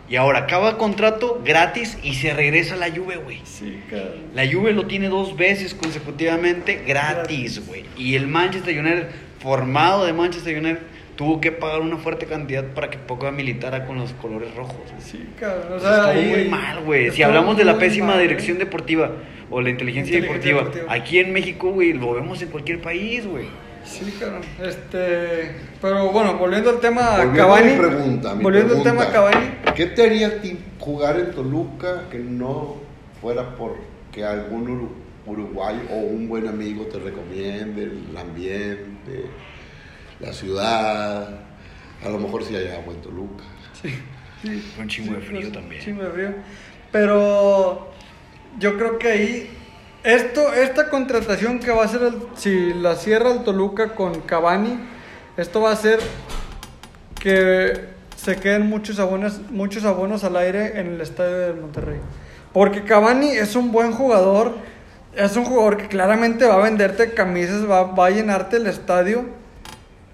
[0.09, 3.41] Y ahora acaba el contrato gratis y se regresa a la Juve, güey.
[3.45, 4.25] Sí, cabrón.
[4.35, 7.85] La Juve lo tiene dos veces consecutivamente gratis, güey.
[7.97, 9.07] Y el Manchester United,
[9.41, 10.81] formado de Manchester United,
[11.17, 14.77] tuvo que pagar una fuerte cantidad para que Poca militara con los colores rojos.
[14.77, 15.01] güey.
[15.01, 15.73] Sí, cabrón.
[15.79, 17.11] O sea, ahí- muy mal, güey.
[17.11, 19.11] Si hablamos de la pésima mal, dirección deportiva
[19.51, 21.03] o la inteligencia, Inteligencia deportiva, deportiva.
[21.03, 23.47] aquí en México, güey, lo vemos en cualquier país, güey.
[23.85, 24.43] Sí, cabrón.
[24.63, 27.71] Este, pero bueno, volviendo al tema Volviendo Cavani.
[27.73, 29.05] mi pregunta, mi volviendo al pregunta.
[29.07, 29.47] tema Cavani.
[29.75, 32.77] ¿Qué te haría a ti jugar en Toluca que no
[33.21, 34.93] fuera porque algún uru-
[35.27, 39.27] uruguayo o un buen amigo te recomiende el ambiente,
[40.21, 41.29] la ciudad?
[42.05, 43.45] A lo mejor si hay agua en Toluca.
[44.43, 45.83] Con un chingo de frío pues, también.
[45.83, 46.35] Chingo de frío.
[46.93, 47.91] Pero
[48.59, 49.51] yo creo que ahí
[50.05, 54.79] esto esta contratación que va a hacer el- si la cierra el Toluca con Cavani,
[55.37, 55.99] esto va a hacer
[57.21, 61.99] que se queden muchos abonos muchos abonos al aire en el estadio del Monterrey.
[62.53, 64.55] Porque Cavani es un buen jugador,
[65.17, 69.25] es un jugador que claramente va a venderte camisas, va, va a llenarte el estadio.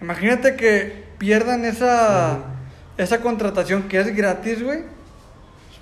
[0.01, 2.39] Imagínate que pierdan esa,
[2.97, 4.85] esa contratación que es gratis, güey.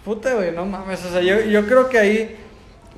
[0.05, 1.05] Puta, güey, no mames.
[1.05, 2.37] O sea, yo, yo creo que ahí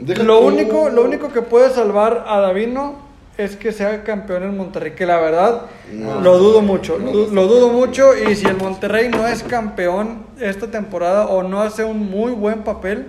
[0.02, 3.08] Deja lo tú- único, lo único que puede salvar a Davino
[3.38, 4.92] es que sea campeón en Monterrey.
[4.92, 6.20] Que la verdad No.
[6.20, 6.98] lo dudo mucho.
[6.98, 8.10] No, no lo dudo mucho.
[8.16, 12.64] Y si el Monterrey no es campeón esta temporada o no hace un muy buen
[12.64, 13.06] papel,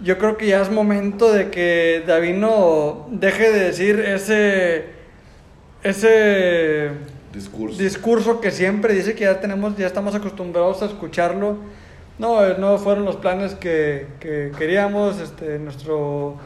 [0.00, 4.96] yo creo que ya es momento de que Davino deje de decir ese
[5.82, 6.90] ese
[7.32, 7.78] Discurso.
[7.78, 11.56] discurso que siempre dice que ya tenemos, ya estamos acostumbrados a escucharlo.
[12.18, 15.20] No, eh, no fueron los planes que, que queríamos.
[15.20, 16.36] Este, nuestro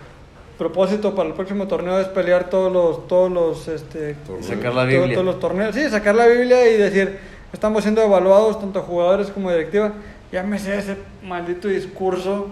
[0.60, 4.14] propósito para el próximo torneo es pelear todos los, todos los, este.
[4.42, 5.14] Sacar la Biblia.
[5.14, 5.74] todos los torneos.
[5.74, 7.18] Sí, sacar la Biblia y decir,
[7.52, 9.92] estamos siendo evaluados tanto jugadores como directiva.
[10.30, 12.48] Ya me sé ese maldito discurso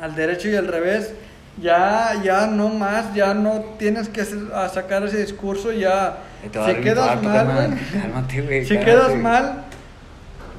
[0.00, 1.14] al derecho y al revés.
[1.62, 6.18] Ya, ya no más, ya no tienes que sacar ese discurso, ya.
[6.42, 7.78] Si quedas mal.
[7.92, 8.64] Cálmate, güey.
[8.64, 8.90] Si cálmate.
[8.90, 9.64] quedas mal,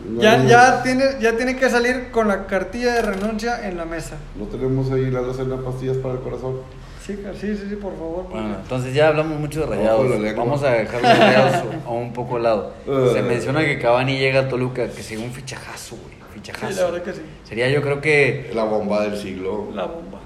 [0.08, 3.86] No, ya, ya, tiene, ya tiene que salir con la cartilla de renuncia en la
[3.86, 4.16] mesa.
[4.38, 6.58] No tenemos ahí la docena de pastillas para el corazón.
[7.06, 8.26] Sí, sí, sí, sí, por favor.
[8.30, 10.08] Bueno, entonces ya hablamos mucho de rayados.
[10.36, 12.74] Vamos a dejar los rayados a un poco al lado.
[12.86, 13.24] Se Eh.
[13.24, 16.12] menciona que Cavani llega a Toluca, que sería un fichajazo, güey.
[16.16, 16.80] Sí, Fichajazo.
[16.86, 17.22] la verdad que sí.
[17.44, 18.52] Sería yo creo que.
[18.54, 19.70] La bomba del siglo.
[19.74, 20.20] La bomba.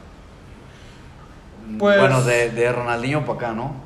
[1.79, 3.85] Pues- Bueno, de, de Ronaldinho para acá, ¿no?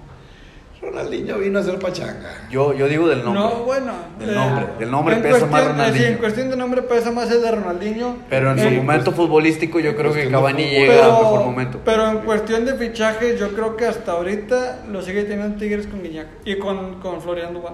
[0.82, 2.48] Ronaldinho vino a hacer pachanga.
[2.50, 3.42] Yo, yo digo del nombre.
[3.44, 3.92] No, bueno.
[4.18, 4.66] Del eh, nombre.
[4.80, 6.06] Del nombre pesa más cuestión- eh, Ronaldinho.
[6.06, 8.16] Sí, en cuestión de nombre pesa más el de Ronaldinho.
[8.30, 11.46] Pero en su Eh, momento futbolístico, yo creo que de Cavani llega pero, a mejor
[11.46, 11.80] momento.
[11.84, 16.02] Pero en cuestión de fichajes, yo creo que hasta ahorita lo sigue teniendo Tigres con
[16.02, 17.74] Guiñac y con, con Florian Dubán.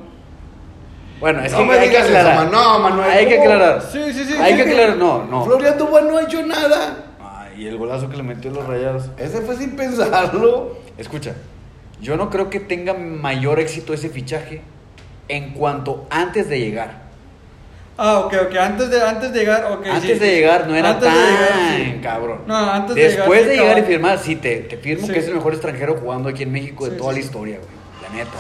[1.20, 2.36] Bueno, es No que me hay que digas eso, aclarar.
[2.38, 2.52] man.
[2.52, 3.82] No, Manuel, Hay que aclarar.
[3.84, 4.34] Sí, sí, sí.
[4.34, 4.64] Hay sí.
[4.64, 4.98] que aclarar.
[4.98, 5.46] No, no.
[5.46, 7.06] Florian Dubán no ha hecho nada.
[7.22, 9.10] Ay, y el golazo que le metió a los rayados.
[9.18, 10.78] Ese fue sin pensarlo.
[10.98, 11.34] Escucha,
[12.06, 14.62] yo no creo que tenga mayor éxito ese fichaje
[15.28, 17.04] en cuanto antes de llegar.
[17.98, 18.56] Ah, ok, ok.
[18.58, 19.88] Antes de, antes de llegar, ok.
[19.88, 20.36] antes sí, de sí.
[20.36, 22.00] llegar no era Antes tan de llegar, sí.
[22.04, 22.42] cabrón.
[22.46, 25.18] No, antes de Después llegar, de sí, llegar y firmar, sí, te, te firmo que
[25.18, 27.70] es el mejor extranjero jugando aquí en México de toda la historia, güey.
[28.04, 28.38] La neta.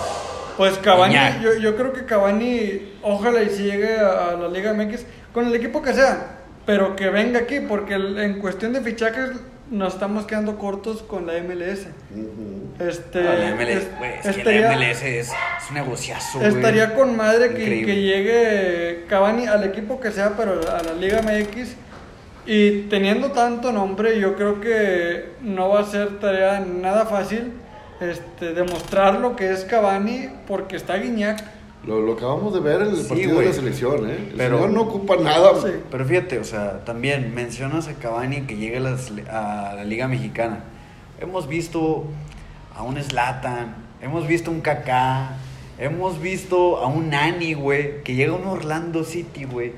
[0.58, 4.73] Pues Cavani, yo, yo creo que Cavani, ojalá y si llegue a, a la Liga
[4.73, 9.32] MX, con el equipo que sea, pero que venga aquí, porque en cuestión de fichajes
[9.71, 11.88] nos estamos quedando cortos con la MLS.
[12.12, 12.73] Ujú.
[12.80, 16.41] Este, la MLS, es- güey, es que estaría- la MLS es, es un negociazo.
[16.41, 21.21] Estaría con madre que, que llegue Cavani al equipo que sea, pero a la Liga
[21.21, 21.75] MX.
[22.47, 27.54] Y teniendo tanto nombre, yo creo que no va a ser tarea nada fácil
[28.01, 31.41] este, demostrar lo que es Cavani, porque está Guiñac.
[31.88, 34.15] Lo, lo acabamos de ver en el Sí, partido de la selección, ¿eh?
[34.32, 35.52] El Pero- señor no ocupa nada.
[35.62, 35.69] Sí.
[35.91, 38.80] Pero fíjate, o sea, también mencionas a Cavani que llega
[39.30, 40.60] a a la Liga Mexicana.
[41.21, 42.06] Hemos visto
[42.76, 45.38] a un Slatan, hemos visto a un Kaká,
[45.78, 49.71] hemos visto a un Nani, güey, que llega a un Orlando City, güey.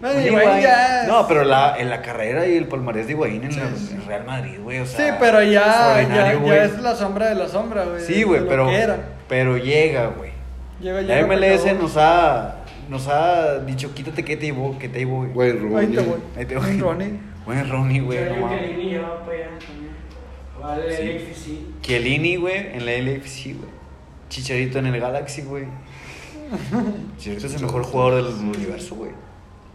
[0.00, 3.76] Es- No, pero la, en la carrera y el palmarés de Higuaín en Sí, el
[3.76, 3.96] sí.
[4.06, 5.18] Real Madrid, güey, o Sí, sea.
[5.18, 8.02] pero ya, ya, ya es la sombra de la sombra, güey.
[8.04, 8.70] Sí, güey, pero,
[9.28, 10.30] pero llega, güey.
[10.80, 11.82] Llega, La llega, MLS pecador.
[11.82, 15.52] nos ha, nos ha dicho, quítate que te llevo, que te llevo, güey.
[15.52, 16.18] Güey, Ahí te voy.
[16.36, 16.80] Ahí te Buen voy.
[16.80, 17.20] Ronnie.
[17.46, 18.18] Buen Ronnie, güey.
[18.18, 18.76] Yo no creo que mames.
[18.76, 19.88] Lini ya va para allá también.
[20.60, 21.02] Vale, Sí.
[21.02, 21.80] el AFC.
[21.82, 23.70] Chiellini, güey, en la LFC, güey.
[24.28, 25.64] Chicharito en el Galaxy, güey.
[27.18, 29.10] Chicharito es el mejor jugador del universo, güey.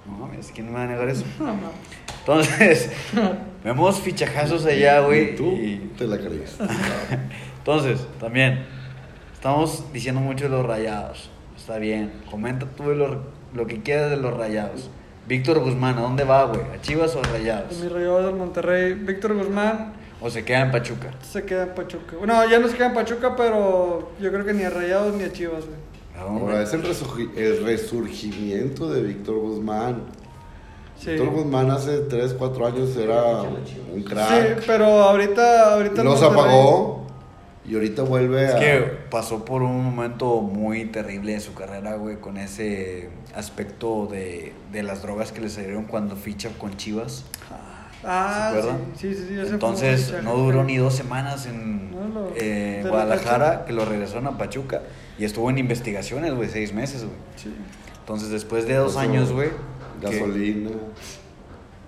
[0.06, 1.24] No mames, ¿quién me va a negar eso?
[1.39, 1.72] No, no.
[2.20, 2.89] Entonces,
[3.66, 5.36] vemos fichajazos allá, güey.
[5.36, 6.58] Tú y- te la crees.
[7.58, 8.66] Entonces, también,
[9.47, 11.29] estamos diciendo mucho de los rayados.
[11.58, 12.13] Está bien.
[12.32, 14.89] Comenta tú de lo, lo que quieras de los rayados.
[15.27, 16.62] Víctor Guzmán, ¿a dónde va, güey?
[16.73, 17.77] ¿A Chivas o a Rayados?
[17.79, 21.12] mi rayado del Monterrey, Víctor Guzmán ¿O se queda en Pachuca?
[21.21, 22.15] se queda en Pachuca.
[22.17, 25.23] Bueno, ya no se queda en Pachuca, pero yo creo que ni a Rayados ni
[25.25, 25.77] a Chivas, güey.
[26.17, 26.41] ¿A dónde?
[26.41, 30.03] Ahora es el, resurgi- el resurgimiento de Víctor Guzmán.
[30.97, 31.12] Sí.
[31.12, 33.41] Víctor Guzmán hace 3, 4 años era
[33.93, 34.29] un crack.
[34.60, 37.03] Sí, pero ahorita, ahorita Los Monterrey- apagó
[37.65, 38.60] y ahorita vuelve Es a...
[38.60, 44.54] que pasó por un momento muy terrible de su carrera, güey, con ese aspecto de,
[44.71, 47.23] de las drogas que le salieron cuando ficha con Chivas.
[48.06, 48.82] Ah, ¿Se acuerdan?
[48.97, 53.71] sí, sí, sí, Entonces no duró ni dos semanas en No, lo- eh, Guadalajara, que
[53.71, 54.82] lo regresaron a Pachuca.
[55.17, 57.15] Y estuvo en investigaciones, güey, seis meses, güey.
[57.38, 57.54] Sí.
[57.99, 59.52] Entonces después de dos Eso, años, güey,
[60.02, 60.71] que- Gasolina,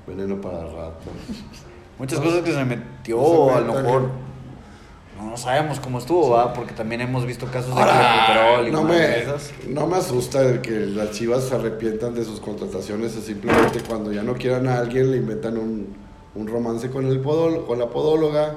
[0.07, 1.03] veneno para ratas.
[1.99, 4.09] muchas cosas que se metió, No se a lo mejor...
[5.17, 6.53] No sabemos cómo estuvo, ¿va?
[6.53, 9.51] Porque también hemos visto casos de Ahora, clenbuterol y no, de me, esas.
[9.67, 14.11] no me asusta el que las chivas se arrepientan de sus contrataciones o simplemente cuando
[14.11, 15.95] ya no quieran a alguien le inventan un,
[16.35, 18.55] un romance con, el podólogo, con la podóloga.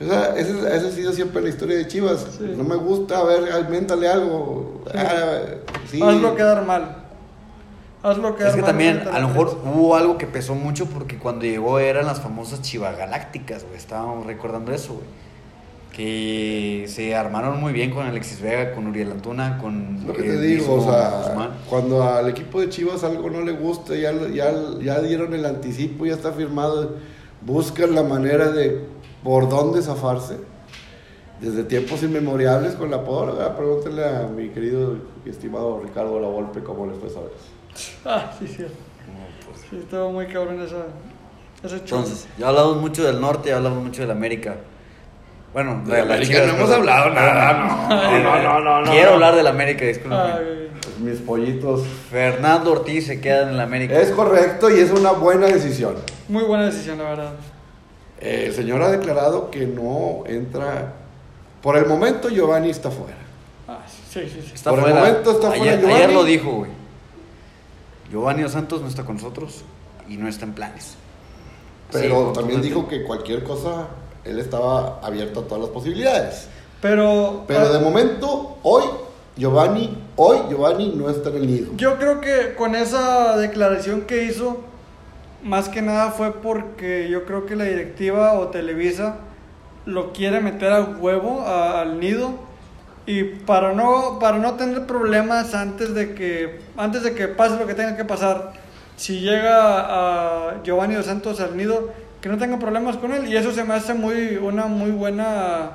[0.00, 2.24] O sea, esa, esa ha sido siempre la historia de Chivas.
[2.38, 2.54] Sí.
[2.56, 4.82] No me gusta, a ver, invéntale algo.
[4.94, 5.40] Ah,
[5.90, 6.00] sí.
[6.00, 7.04] Hazlo quedar mal.
[8.04, 11.18] Hazlo quedar Es que mal también, a lo mejor hubo algo que pesó mucho porque
[11.18, 13.76] cuando llegó eran las famosas Chivas Galácticas, güey.
[13.76, 15.06] Estábamos recordando eso, güey.
[15.98, 20.06] Que se armaron muy bien con Alexis Vega, con Uriel Antuna, con.
[20.06, 21.50] Lo que el te digo, o sea, Guzmán.
[21.68, 26.06] cuando al equipo de Chivas algo no le gusta, ya, ya, ya dieron el anticipo,
[26.06, 26.98] ya está firmado,
[27.40, 28.84] buscan la manera de
[29.24, 30.36] por dónde zafarse.
[31.40, 36.62] Desde tiempos inmemoriales con la podóloga, pregúntenle a mi querido y estimado Ricardo La Volpe
[36.62, 37.98] cómo le fue esa vez.
[38.04, 38.66] Ah, sí, sí.
[39.68, 40.86] Sí, estuvo muy cabrón esa,
[41.64, 41.74] ese.
[41.78, 44.58] Entonces, ya hablamos mucho del norte, ya hablamos mucho del América.
[45.52, 47.52] Bueno, De de América Chivas, no hemos hablado nada,
[47.88, 49.14] no, no, no, no, no, Quiero no.
[49.14, 50.20] hablar del América, disculpen.
[50.82, 51.82] Pues mis pollitos.
[52.10, 53.98] Fernando Ortiz se queda en el América.
[53.98, 55.96] Es correcto y es una buena decisión.
[56.28, 57.32] muy buena decisión, la verdad.
[58.20, 60.92] Eh, El señor ha declarado que no entra.
[61.62, 63.16] Por el momento, Giovanni está fuera.
[63.66, 63.80] Ah,
[64.10, 64.52] sí, sí, sí.
[64.54, 65.00] Está Por el fuera.
[65.00, 65.94] momento está fuera ayer, Giovanni.
[66.02, 66.70] ayer lo dijo, güey.
[68.10, 69.64] Giovanni Dos Santos no está con nosotros
[70.08, 70.94] y no está en planes.
[71.92, 73.88] Pero Sí, también dijo que cualquier cosa,
[74.30, 76.48] él estaba abierto a todas las posibilidades.
[76.80, 78.84] Pero, Pero ah, de momento, hoy,
[79.36, 81.72] Giovanni, hoy Giovanni no está en el nido.
[81.76, 84.58] yo creo que con esa declaración que hizo,
[85.42, 89.16] más que nada fue porque yo creo que la directiva o Televisa
[89.86, 92.30] lo quiere meter a huevo a- al nido
[93.06, 97.66] y para no para no tener problemas antes de que antes de que pase lo
[97.66, 98.52] que tenga que pasar
[98.96, 103.36] si llega a Giovanni dos Santos al nido que no tenga problemas con él y
[103.36, 105.70] eso se me hace muy una muy buena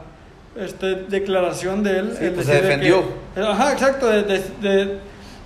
[0.58, 3.03] este, declaración de él Sí, el pues decir se de defendió.
[3.36, 4.97] que- ajá exacto de, de- de-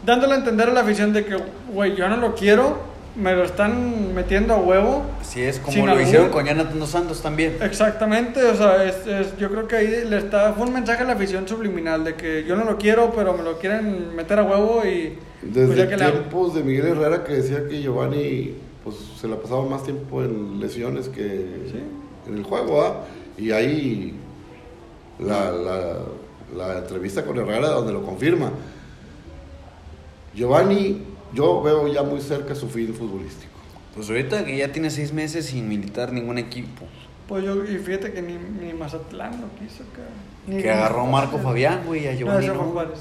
[0.05, 1.37] dándole a entender a la afición de que
[1.71, 5.99] güey yo no lo quiero me lo están metiendo a huevo Así es como lo
[5.99, 7.57] hicieron con Jonathan Dos Santos también.
[7.61, 11.05] Exactamente, o sea, es, es- yo creo que ahí le está, fue un mensaje a
[11.05, 14.43] la afición subliminal de que yo no lo quiero, pero me lo quieren meter a
[14.43, 18.53] huevo y Desde pues tiempos de Miguel Herrera que decía que Giovanni
[18.89, 21.21] pues, se la pasaba más tiempo en lesiones que
[21.71, 21.79] Sí.
[22.27, 22.81] en el juego.
[22.81, 23.03] ¿ah?
[23.37, 24.13] Y ahí
[25.19, 25.97] la, la,
[26.55, 28.51] la entrevista con Herrera donde lo confirma.
[30.35, 31.01] Giovanni,
[31.33, 33.51] yo veo ya muy cerca su fin futbolístico.
[33.95, 36.85] Pues ahorita que ya tiene seis meses sin militar ningún equipo.
[37.27, 40.07] Pues yo, y fíjate que ni, ni Mazatlán lo quiso, cara.
[40.47, 42.47] Ni- Que agarró Marco Fabián, güey, a No, Giovanni.
[42.47, 42.99] No, Juárez.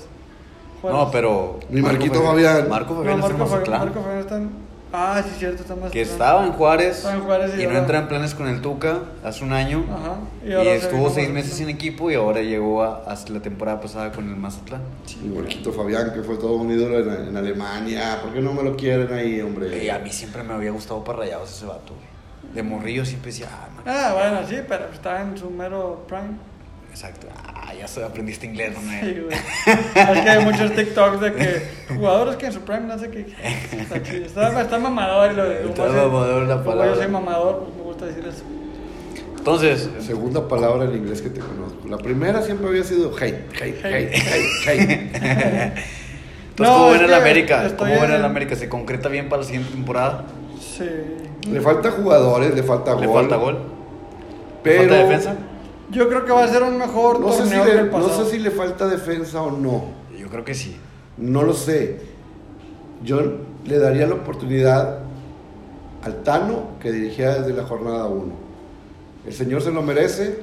[0.83, 0.99] Juárez.
[1.01, 1.61] No, pero.
[1.71, 2.69] Ni Marquito Fabián.
[2.69, 3.81] Marco No, Fabián está en Marco, Fabián, Mazatlán.
[3.81, 4.66] Marco Fabián está en-
[4.99, 7.77] Ah, sí, cierto, está más Que estaba en Juárez, Estaba en Juárez y y, no
[7.77, 9.85] entra en planes con el Tuca hace un año.
[9.93, 10.17] Ajá.
[10.43, 14.27] Y, estuvo seis meses sin equipo y ahora llegó a, hasta la temporada pasada con
[14.27, 14.81] el Mazatlán.
[15.23, 18.21] Y Marquito Fabián, que fue todo un ídolo en, en Alemania.
[18.23, 19.85] ¿Por qué no me lo quieren ahí, hombre?
[19.85, 22.55] Y a mí siempre me había gustado para rayados ese vato, güey.
[22.55, 26.39] De morrillo siempre decía, ah, man, Ah, bueno, sí, pero está en su mero prime.
[26.97, 27.27] Exacto.
[27.55, 28.81] Ah, ya aprendiste inglés, ¿no?
[28.81, 29.37] Sí, güey.
[30.17, 31.63] Es que hay muchos TikToks de que
[31.95, 33.27] jugadores que en su prime no sé qué.
[33.73, 34.25] Está chido.
[34.25, 35.33] Está, está mamador.
[35.33, 36.93] y Lo, Está soy- mamador la como palabra.
[36.95, 38.43] yo soy mamador, pues me gusta decir eso.
[39.39, 41.87] Entonces, Segunda palabra en inglés que te conozco.
[41.89, 44.17] La primera siempre había sido hate, hate, hate, Hate.
[44.17, 44.91] hate, hate.
[44.91, 45.85] entonces
[46.59, 47.71] No, ¿cómo ven el América?
[47.77, 48.57] ¿Cómo ven el América?
[48.57, 50.25] ¿Se concreta bien para la siguiente temporada?
[50.61, 50.89] Sí.
[51.51, 53.21] Le falta jugadores, le falta ¿Le gol.
[53.21, 53.55] falta gol?
[53.55, 53.61] ¿Le
[54.65, 55.37] Pero falta defensa?
[55.91, 57.83] Yo creo que va a ser un mejor No sé, si torneo que el le,
[57.85, 58.25] no pasado.
[58.25, 59.85] sé si le falta defensa o no.
[60.19, 60.77] Yo creo que sí.
[61.17, 62.01] No lo sé.
[63.05, 63.21] Yo
[63.65, 64.99] le daría la oportunidad
[66.03, 68.33] al Tano que dirigía desde la jornada 1.
[69.27, 70.41] El señor se lo merece.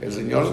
[0.00, 0.46] El señor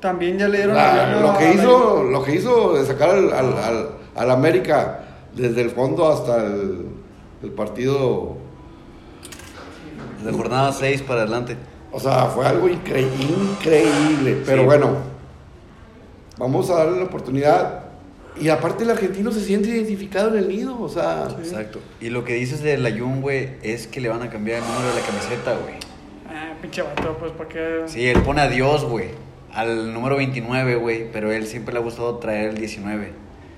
[0.00, 1.62] También ya le dieron La- lo a que América.
[1.64, 5.00] hizo lo que hizo de sacar al, al, al- al América
[5.34, 6.86] desde el fondo hasta el,
[7.42, 8.36] el partido
[10.24, 11.56] De jornada 6 para adelante.
[11.92, 14.66] O sea fue algo incre- increíble pero Sí.
[14.66, 14.96] bueno
[16.38, 17.84] vamos a darle la oportunidad.
[18.40, 21.80] Y aparte el argentino se siente identificado en el nido, o sea, Exacto.
[22.00, 24.64] Y lo que dices de la Jun, güey, es que le van a cambiar el
[24.68, 25.74] número de la camiseta, güey.
[26.28, 27.82] Ah, pinche vato, pues, ¿para qué?
[27.86, 29.08] Sí, él pone a Dios, güey,
[29.52, 33.10] al número 29, güey, pero él siempre le ha gustado traer el 19.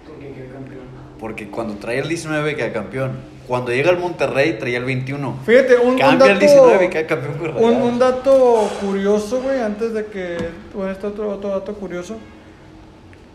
[0.06, 0.82] Porque quedó campeón.
[1.20, 3.12] Porque cuando trae el 19 queda campeón.
[3.52, 5.40] Cuando llega al Monterrey traía el 21.
[5.44, 9.60] Fíjate, un, un Cambia dato, el 19 y queda campeón con un, dato curioso, güey,
[9.60, 10.38] antes de que...
[10.72, 12.16] Bueno, este otro, otro dato curioso.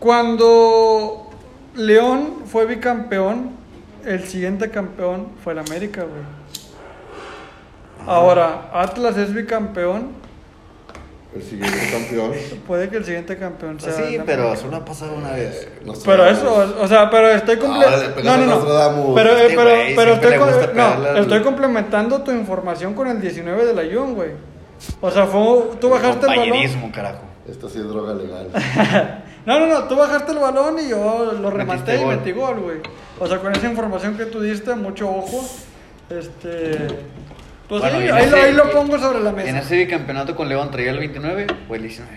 [0.00, 1.30] Cuando
[1.76, 3.52] León fue bicampeón,
[4.04, 6.24] el siguiente campeón fue el América, güey.
[8.04, 10.08] Ahora, Atlas es bicampeón,
[11.34, 12.32] el siguiente campeón.
[12.66, 13.94] puede que el siguiente campeón sea...
[13.94, 14.62] Pues sí, el pero América.
[14.62, 15.68] solo ha pasado una vez.
[16.04, 18.14] Pero eso, o sea, pero estoy Ah, le complementando.
[18.14, 19.14] pegas No, no, no.
[19.14, 23.20] Pero, eh, Este pero, güey pero siempre estoy, no, estoy complementando tu información con el
[23.20, 24.30] 19 de la Jun, güey.
[25.00, 26.90] O sea, fue, tú bajaste el balón.
[26.92, 27.20] Carajo.
[27.48, 28.48] Esta sí es droga legal.
[29.46, 32.76] No, no, no, tú bajaste el balón y yo lo rematé y metí gol, güey.
[33.18, 35.42] O sea, con esa información que tú diste, mucho ojo.
[36.10, 36.86] Este.
[37.68, 39.58] Pues Bueno, sí, y en ahí, lo- ahí lo pongo sobre la En mesa.
[39.58, 42.10] ese bicampeonato con León traía el 29 o el 19.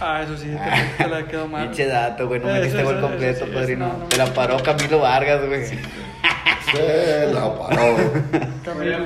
[0.00, 1.64] Ah, eso sí, te, te la quedó mal.
[1.66, 2.40] Pinche dato, güey.
[2.40, 3.88] No Ese- metiste gol completo, padrino.
[3.88, 4.04] no, no.
[4.06, 5.66] Te la paró Camilo Vargas, güey.
[5.66, 7.96] Se la paró.
[8.64, 8.98] Fuera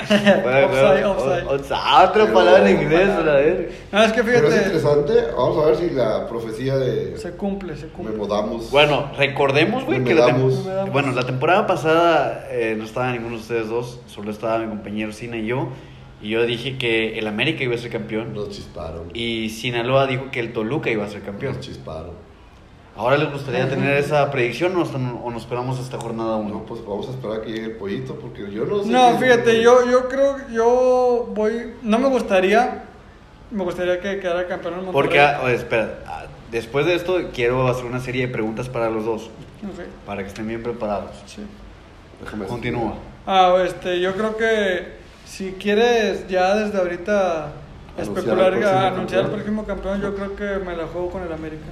[0.00, 1.44] Offside, offside.
[1.46, 3.72] O- o- Otra palabra en inglés, la ver.
[3.92, 5.12] No, es que Pero es fíjate, interesante.
[5.36, 8.12] Vamos a ver si la profecía de se cumple, se cumple.
[8.12, 8.70] Memodamos.
[8.70, 13.42] Bueno, recordemos, güey, que la, tem- bueno, la temporada pasada eh, no estaba ninguno de
[13.42, 15.68] ustedes dos, solo estaba mi compañero Sina y yo.
[16.22, 18.32] Y yo dije que el América iba a ser campeón.
[18.34, 19.10] Nos chisparon.
[19.12, 21.54] Y Sinaloa dijo que el Toluca iba a ser campeón.
[21.56, 22.12] Nos chisparon.
[22.96, 26.48] ¿Ahora les gustaría tener esa predicción o, hasta- o nos esperamos hasta jornada 1?
[26.48, 28.90] No, pues vamos a esperar a que llegue el pollito porque yo no sé.
[28.90, 32.84] No, qué- fíjate, yo, yo creo, yo voy, no me gustaría,
[33.50, 34.92] me gustaría que quedara campeón el Monterrey.
[35.02, 39.28] Porque, oye, espera, después de esto quiero hacer una serie de preguntas para los dos,
[40.06, 41.10] para que estén bien preparados.
[41.26, 41.44] sí.
[42.22, 42.94] Déjame Continúa.
[43.26, 44.92] Ah, este, yo creo que
[45.26, 47.52] si quieres ya desde ahorita
[47.98, 51.32] Anunciar especular, a anunciar al próximo campeón, yo creo que me la juego con el
[51.32, 51.64] América.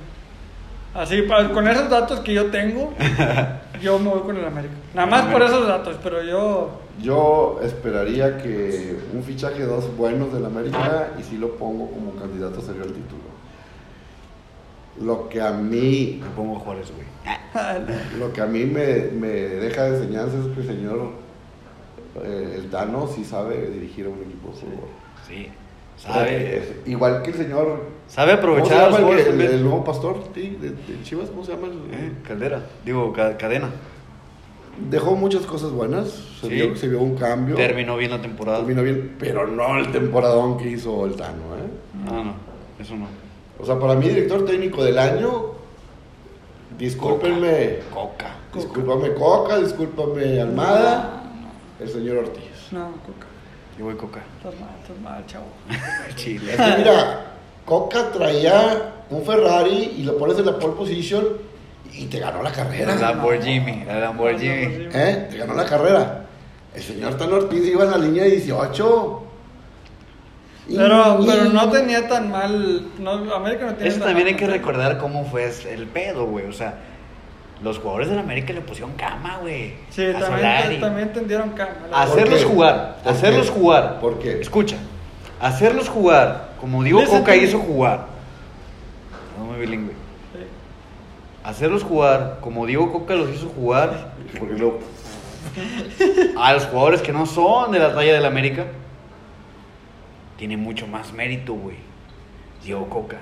[0.94, 2.92] Así, pa- con esos datos que yo tengo,
[3.82, 4.74] yo me voy con el América.
[4.94, 6.80] Nada más por esos datos, pero yo...
[7.00, 12.60] Yo esperaría que un fichaje dos buenos del América y sí lo pongo como candidato
[12.60, 13.22] serio al título.
[15.00, 17.06] Lo que a mí, Me pongo Juárez, güey.
[18.18, 21.08] lo que a mí me, me deja de enseñanza es que el señor
[22.22, 24.88] eh, el Tano sí sabe dirigir a un equipo de fútbol.
[25.26, 25.48] Sí.
[26.04, 30.56] Eh, Sabe, igual que el señor sabe ¿Cómo se aprovechar llama el, nuevo pastor sí,
[30.60, 31.28] de, de Chivas?
[31.30, 31.68] ¿Cómo se llama?
[31.68, 33.70] el- Eh, Caldera, digo, ca- cadena.
[34.90, 36.08] Dejó muchas cosas buenas,
[36.40, 36.54] se, Sí.
[36.54, 37.54] vio, se vio un cambio.
[37.54, 38.58] Terminó bien la temporada.
[38.58, 41.34] Terminó bien, pero no el temporadón que hizo el Tano.
[41.56, 42.06] ¿eh?
[42.08, 42.34] Ah, no,
[42.82, 43.06] eso no.
[43.60, 45.52] O sea, para mí, director técnico del año,
[46.78, 48.34] discúlpenme, Coca.
[48.54, 51.22] discúlpame Coca, discúlpame Almada,
[51.78, 52.72] el señor Ortiz.
[52.72, 53.26] No, Coca,
[53.78, 54.20] Yo voy Coca.
[54.38, 55.46] estás mal, estás mal, chavo.
[56.16, 56.52] Chile.
[56.52, 57.24] Es que mira,
[57.64, 61.24] Coca traía un Ferrari y lo pones en la pole position
[61.92, 62.92] y te ganó la carrera.
[62.94, 64.88] El Lamborghini, el Lamborghini.
[64.92, 65.28] ¿Eh?
[65.30, 66.26] Te ganó la carrera.
[66.74, 69.22] El señor Tano Ortiz iba en la línea 18.
[70.68, 72.86] Y- Pero, y- pero no tenía tan mal.
[72.98, 76.46] No, América no tiene Eso tan también hay que recordar cómo fue el pedo, güey.
[76.46, 76.74] O sea,
[77.62, 79.74] los jugadores del América le pusieron cama, güey.
[79.90, 81.72] Sí, a también, también tendieron cama.
[81.90, 82.44] la ¿Por Hacerlos qué?
[82.46, 83.52] jugar, ¿Por hacerlos qué?
[83.52, 84.00] jugar.
[84.00, 84.40] ¿Por qué?
[84.40, 84.76] Escucha,
[85.40, 88.06] hacerlos jugar, como Diego Listen Coca hizo jugar.
[89.38, 89.92] No muy bilingüe.
[91.44, 94.78] Hacerlos jugar, como Diego Coca los hizo jugar, Porque luego,
[96.38, 98.66] a los jugadores que no son de la talla del América,
[100.36, 101.76] tiene mucho más mérito, güey.
[102.64, 103.18] Diego Coca.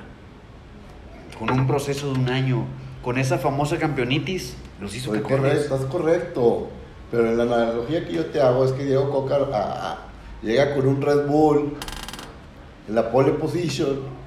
[1.39, 2.65] Con un proceso de un año,
[3.03, 5.53] con esa famosa campeonitis, los hizo Estoy campeones.
[5.67, 6.69] correcto, estás correcto.
[7.11, 9.99] Pero en la analogía que yo te hago es que Diego Coca a- a-
[10.43, 11.77] llega con un Red Bull
[12.89, 14.21] en la pole position.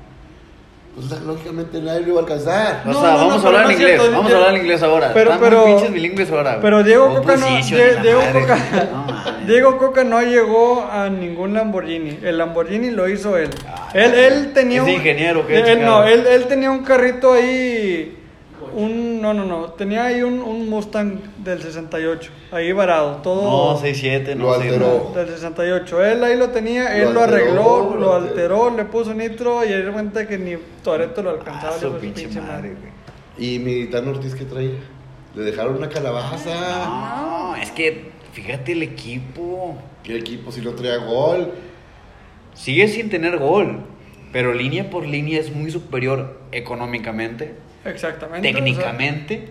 [0.96, 2.84] Pues lógicamente nadie lo iba a alcanzar.
[2.86, 4.28] O No, sea, no, no, vamos a pero hablar no en inglés, cierto, vamos a
[4.28, 5.12] Diego- hablar en inglés ahora.
[5.14, 6.60] pero- Están pero- pinches bilingües ahora.
[6.62, 8.42] Pero Diego Coca, no, Die- Diego, madre.
[8.42, 8.58] Coca,
[8.92, 9.48] No.
[9.48, 12.20] Diego Coca no llegó a ningún Lamborghini.
[12.22, 13.50] El Lamborghini lo hizo él.
[13.68, 17.34] Ah, él, él tenía es un ingeniero, ¿qué él, no, él, él tenía un carrito
[17.34, 18.20] ahí.
[18.76, 19.66] Un, no, no, no.
[19.72, 22.32] Tenía ahí un, un Mustang del 68.
[22.52, 23.18] Ahí varado.
[23.24, 23.74] Todo.
[23.76, 25.12] No, 6-7, no Lo alteró.
[25.16, 26.06] Del 68.
[26.06, 28.70] Él ahí lo tenía, Lo él lo alteró, arregló, lo lo alteró.
[28.76, 31.78] le puso nitro y ahí cuenta que ni Toreto lo Ah, alcanzaba.
[31.78, 32.94] su le puso pinche madre, güey.
[33.38, 34.72] Y mi Tano Ortiz, ¿qué traía?
[35.36, 36.86] Le dejaron una calabaza.
[36.86, 39.76] No, es que fíjate el equipo.
[40.04, 41.52] ¿Qué equipo si no traía gol?
[42.54, 43.80] Sigue sin tener gol.
[44.32, 47.54] pero línea por línea es muy superior económicamente,
[47.86, 48.48] Exactamente.
[48.48, 49.48] o sea, técnicamente,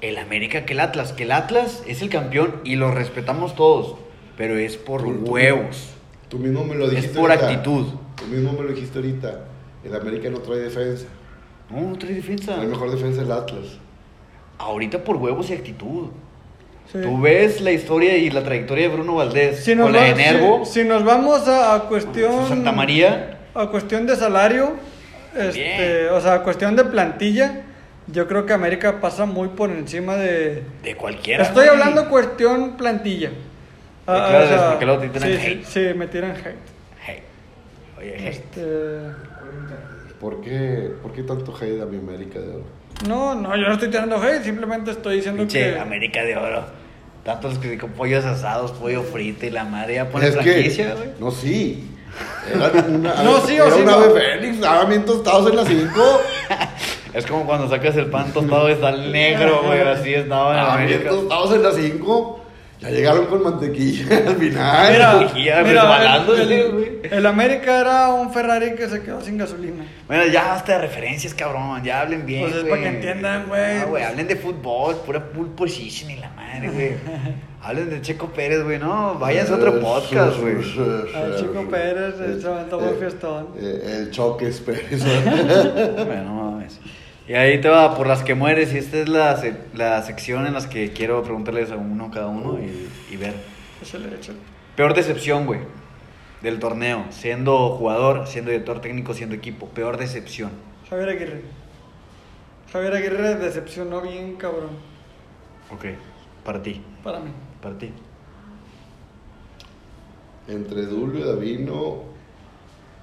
[0.00, 1.12] el América que el Atlas.
[1.12, 3.96] Que el Atlas es el campeón y lo respetamos todos,
[4.36, 5.90] pero es por Tú- huevos.
[6.28, 7.18] Tú mismo me lo Es dijiste.
[7.18, 7.48] por ahorita.
[7.48, 7.86] actitud.
[8.16, 9.40] Tú mismo me lo dijiste ahorita.
[9.84, 11.06] El América no trae defensa.
[11.70, 12.56] No, no trae defensa.
[12.56, 13.78] La mejor defensa es el Atlas.
[14.58, 16.08] Ahorita por huevos y actitud.
[16.92, 16.98] sí.
[17.02, 20.04] Tú ves la historia y la trayectoria de Bruno Valdés Si nos, con la va-
[20.06, 22.46] de Nervo, si- si nos vamos a, a cuestión.
[22.48, 23.38] Santa María.
[23.54, 24.74] A cuestión de salario,
[25.36, 27.62] este, o sea, cuestión de plantilla,
[28.06, 30.62] yo creo que América pasa muy por encima de.
[30.82, 31.44] De cualquiera.
[31.44, 31.78] Estoy güey.
[31.78, 33.30] hablando cuestión plantilla.
[34.06, 35.64] Ah, claro, porque luego te tiran sí, hate.
[35.64, 36.56] Sí, sí, me tiran hate.
[37.06, 37.22] Hey.
[37.98, 38.28] Oye, hey.
[38.28, 38.62] Este,
[40.18, 42.80] ¿Por qué, ¿Por qué tanto hate a mi América de oro?
[43.06, 45.78] no, no, yo no estoy tirando hate, simplemente estoy diciendo Pinche que.
[45.78, 46.64] América de Oro.
[47.24, 51.10] Tantos que con pollos asados, pollo frito y la madre ya pone franquicia, güey.
[51.18, 51.90] No, sí.
[52.52, 53.92] Era una, No, sí o era sí un no.
[53.92, 56.20] ave fénix, estaban bien tostados en las 5.
[57.12, 59.80] Es como cuando sacas el pan tostado y está el negro, güey.
[59.80, 61.10] Así estaba en Estaban bien América.
[61.10, 62.40] tostados en las 5.
[62.80, 64.92] Ya llegaron con mantequilla al final.
[65.34, 67.00] Mira, Mira, el, el- güey.
[67.02, 69.84] el América era un Ferrari que se quedó sin gasolina.
[70.06, 71.82] Bueno, ya hasta de referencias, cabrón.
[71.84, 72.42] Ya hablen bien.
[72.42, 73.78] Pues es para que entiendan, güey.
[73.80, 76.92] Ah, güey, hablen de fútbol, pura pole position y la madre, güey.
[77.62, 78.78] hablen de Checo Pérez, güey.
[78.78, 80.54] No, váyanse a otro podcast, güey.
[80.56, 83.48] Al Chico Pérez, el chaval tomó Eh, fiestón.
[83.60, 85.04] eh, el choque es Pérez.
[86.06, 86.80] Bueno, no mames.
[87.30, 88.74] Y ahí te va por las que mueres.
[88.74, 92.26] Y esta es la, se- la sección en las que quiero preguntarles a uno cada
[92.26, 93.34] uno y, y ver.
[93.80, 94.38] Échale, échale.
[94.74, 95.60] Peor decepción, güey,
[96.42, 97.04] del torneo.
[97.10, 99.68] Siendo jugador, siendo director técnico, siendo equipo.
[99.68, 100.50] Peor decepción.
[100.88, 101.42] Javier Aguirre.
[102.72, 104.70] Javier Aguirre decepcionó bien, cabrón.
[105.72, 105.84] Ok,
[106.44, 107.30] para ti, Para mí.
[107.62, 107.92] para ti.
[110.48, 111.98] Entre Dulio Davino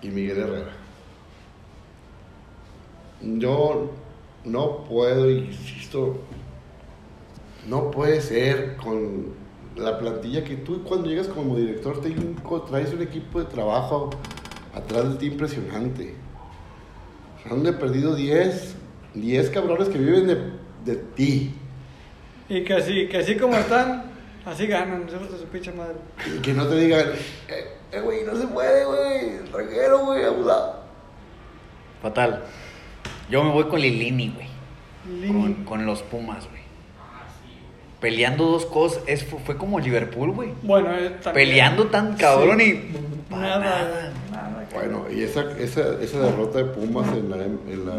[0.01, 0.71] y Miguel Herrera.
[3.21, 3.91] Yo
[4.47, 6.17] no puedo, insisto,
[7.67, 9.35] no puede ser con
[9.75, 14.09] la plantilla que tú cuando llegas como director técnico traes un equipo de trabajo
[14.73, 16.15] atrás de ti impresionante.
[17.49, 18.75] Han de perdido 10,
[19.13, 20.51] 10 cabrones que viven de,
[20.85, 21.53] de ti.
[22.49, 24.11] Y que así, que así como están,
[24.45, 25.95] así ganan, de su pinche madre.
[26.35, 27.07] Y que no te digan,
[27.47, 30.83] eh, eh, güey, no se puede, güey, reguero, güey, abusado.
[32.01, 32.43] Fatal.
[33.29, 35.27] Yo me voy con Lilini, güey.
[35.31, 36.61] Con, con los Pumas, güey.
[37.99, 39.01] Peleando dos cosas.
[39.07, 40.49] Es, fue, como Liverpool, güey.
[40.61, 42.65] Bueno, eh, también- Peleando tan cabrón Sí.
[42.93, 43.33] y.
[43.33, 44.13] Nada, nada.
[44.31, 44.67] nada.
[44.73, 47.95] Bueno, y esa, esa, esa derrota de Pumas en la, en la,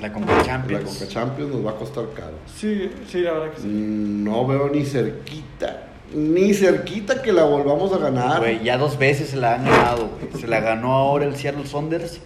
[0.00, 0.84] La Conca en la Champions.
[0.98, 2.32] Conca Champions nos va a costar caro.
[2.56, 3.68] Sí, sí, la verdad que sí.
[3.68, 8.38] No veo ni cerquita, ni cerquita que la volvamos a ganar.
[8.40, 10.40] Güey, ya dos veces se la han ganado, güey.
[10.40, 12.20] Se la ganó ahora el Seattle Saunders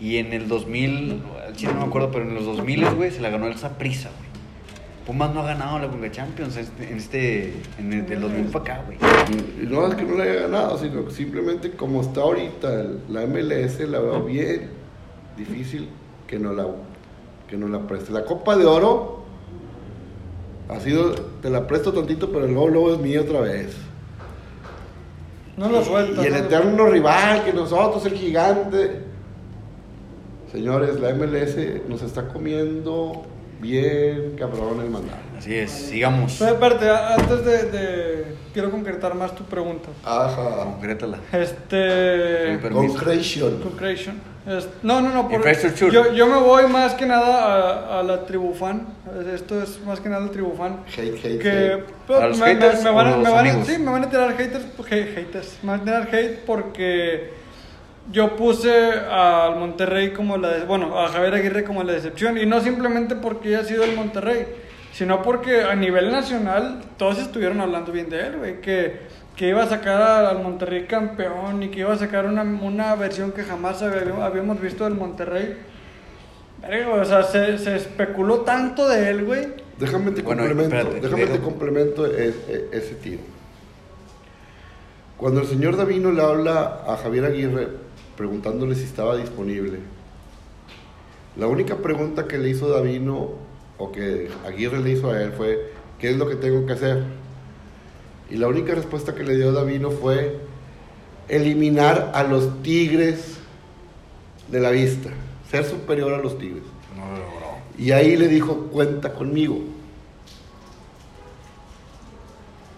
[0.00, 3.20] y en el 2000, al chile no me acuerdo, pero en los 2000, güey, se
[3.20, 4.28] la ganó el Saprissa, güey.
[5.06, 8.74] Pumas no ha ganado la Conca Champions este- en este, en el del 2000 para
[8.74, 8.98] acá, güey.
[9.62, 12.68] Y No es que no la haya ganado, sino que simplemente como está ahorita
[13.08, 14.68] la MLS, la veo bien
[15.36, 15.88] difícil
[16.26, 16.66] que no la,
[17.48, 18.12] que no la preste.
[18.12, 19.24] La Copa de Oro
[20.68, 23.74] ha sido, te la presto tantito, pero luego, luego es mía otra vez.
[25.56, 26.22] No lo suelta.
[26.22, 29.07] Y el eterno rival que nosotros, el gigante.
[30.52, 31.56] Señores, la MLS
[31.88, 33.26] nos está comiendo
[33.60, 35.18] bien cabrón el mandado.
[35.36, 36.36] Así es, sigamos.
[36.38, 39.88] Pero espérate, antes de, de- Quiero concretar más tu pregunta.
[40.02, 40.64] Ajá.
[40.64, 41.18] Concrétala.
[41.32, 42.58] Este...
[42.72, 43.60] Concretion.
[43.60, 44.20] Concretion.
[44.82, 45.28] No, no, no.
[45.28, 48.86] por- yo, yo me voy más que nada a, a la tribu fan.
[49.34, 50.78] Esto es más que nada la tribu fan.
[50.88, 51.84] Hate, hate, que hate.
[52.06, 53.66] pues, ¿A los me, me- haters me van, a- o los me van a- amigos?
[53.68, 57.30] sí, me van a tirar haters, he- haters, me van a tirar hate porque
[58.10, 62.46] yo puse al Monterrey como la de- bueno, a Javier Aguirre como la decepción y
[62.46, 64.46] no simplemente porque haya sido el Monterrey,
[64.92, 69.62] sino porque a nivel nacional todos estuvieron hablando bien de él, güey, que que iba
[69.62, 73.80] a sacar al Monterrey campeón y que iba a sacar una, una versión que jamás
[73.82, 75.56] había- habíamos visto del Monterrey.
[76.92, 79.46] O sea, se, se especuló tanto de él, güey.
[79.78, 83.20] Déjame te Bueno, complemento, espérate, déjame te complemento es- e- ese tiro.
[85.16, 87.68] Cuando el señor Davino le habla a Javier Aguirre
[88.18, 89.78] preguntándole si estaba disponible,
[91.36, 93.30] la única pregunta que le hizo Davino
[93.78, 97.04] o que Aguirre le hizo a él fue, ¿qué es lo que tengo que hacer?
[98.28, 100.40] Y la única respuesta que le dio Davino fue
[101.28, 103.38] eliminar a los tigres
[104.48, 105.10] de la vista,
[105.48, 106.64] ser superior a los tigres.
[106.96, 107.82] No.
[107.82, 109.60] Y ahí le dijo, cuenta conmigo.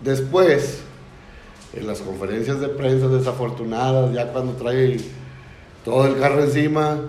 [0.05, 0.83] Después,
[1.73, 4.99] en las conferencias de prensa desafortunadas, ya cuando trae
[5.91, 7.01] todo el carro encima.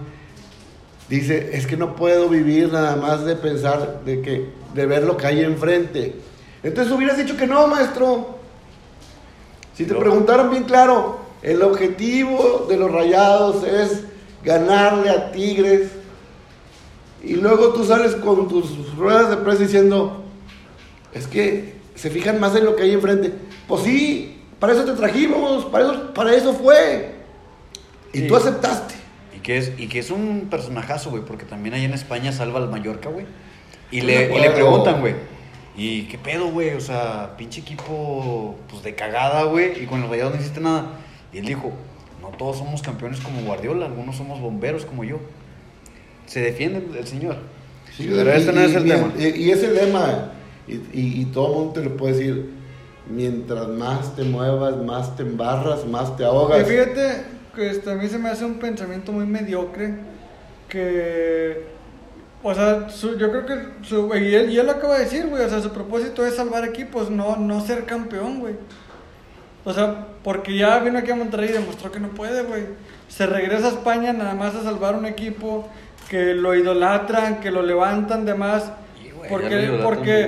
[1.07, 5.17] Dice, es que no puedo vivir nada más de pensar, de, que, de ver lo
[5.17, 6.15] que hay enfrente.
[6.63, 8.37] Entonces hubieras dicho que no, maestro.
[9.75, 9.99] Si te No.
[9.99, 14.03] preguntaron bien claro, el objetivo de los rayados es
[14.43, 15.91] ganarle a Tigres.
[17.23, 20.23] Y luego tú sales con tus ruedas de prensa diciendo,
[21.13, 23.31] es que se fijan más en lo que hay enfrente.
[23.67, 27.20] Pues sí, para eso te trajimos, para eso, para eso fue.
[28.13, 28.27] Y Sí.
[28.27, 28.95] tú aceptaste.
[29.35, 32.59] Y que es, y que es un personajazo, güey, porque también allá en España salva
[32.59, 33.25] al Mallorca, güey.
[33.91, 35.15] Y le, y le preguntan, güey.
[35.75, 36.71] ¿Y qué pedo, güey?
[36.75, 39.81] O sea, pinche equipo, pues de cagada, güey.
[39.83, 40.85] Y con el rayado no hiciste nada.
[41.33, 41.71] Y él dijo,
[42.21, 45.17] no todos somos campeones como Guardiola, algunos somos bomberos como yo.
[46.25, 47.37] Se defiende el, el señor.
[47.95, 49.13] Sí, Pero y- este no y- es el tema.
[49.17, 50.31] Y, y ese lema,
[50.67, 52.49] y, y- y todo el mundo te lo puede decir,
[53.09, 56.61] mientras más te muevas, más te embarras, más te ahogas.
[56.61, 57.23] Y fíjate
[57.55, 59.93] que este, a mí se me hace un pensamiento muy mediocre
[60.69, 61.65] que,
[62.43, 65.27] o sea, su- yo creo que, su, y, él, y él lo acaba de decir,
[65.27, 68.55] güey, o sea, su propósito es salvar equipos, no, no ser campeón, güey.
[69.63, 72.63] O sea, porque ya vino aquí a Monterrey y demostró que no puede, güey.
[73.09, 75.67] Se regresa a España nada más a salvar un equipo
[76.09, 78.71] que lo idolatran, que lo levantan de más.
[79.05, 80.27] Y, güey, ya lo Porque,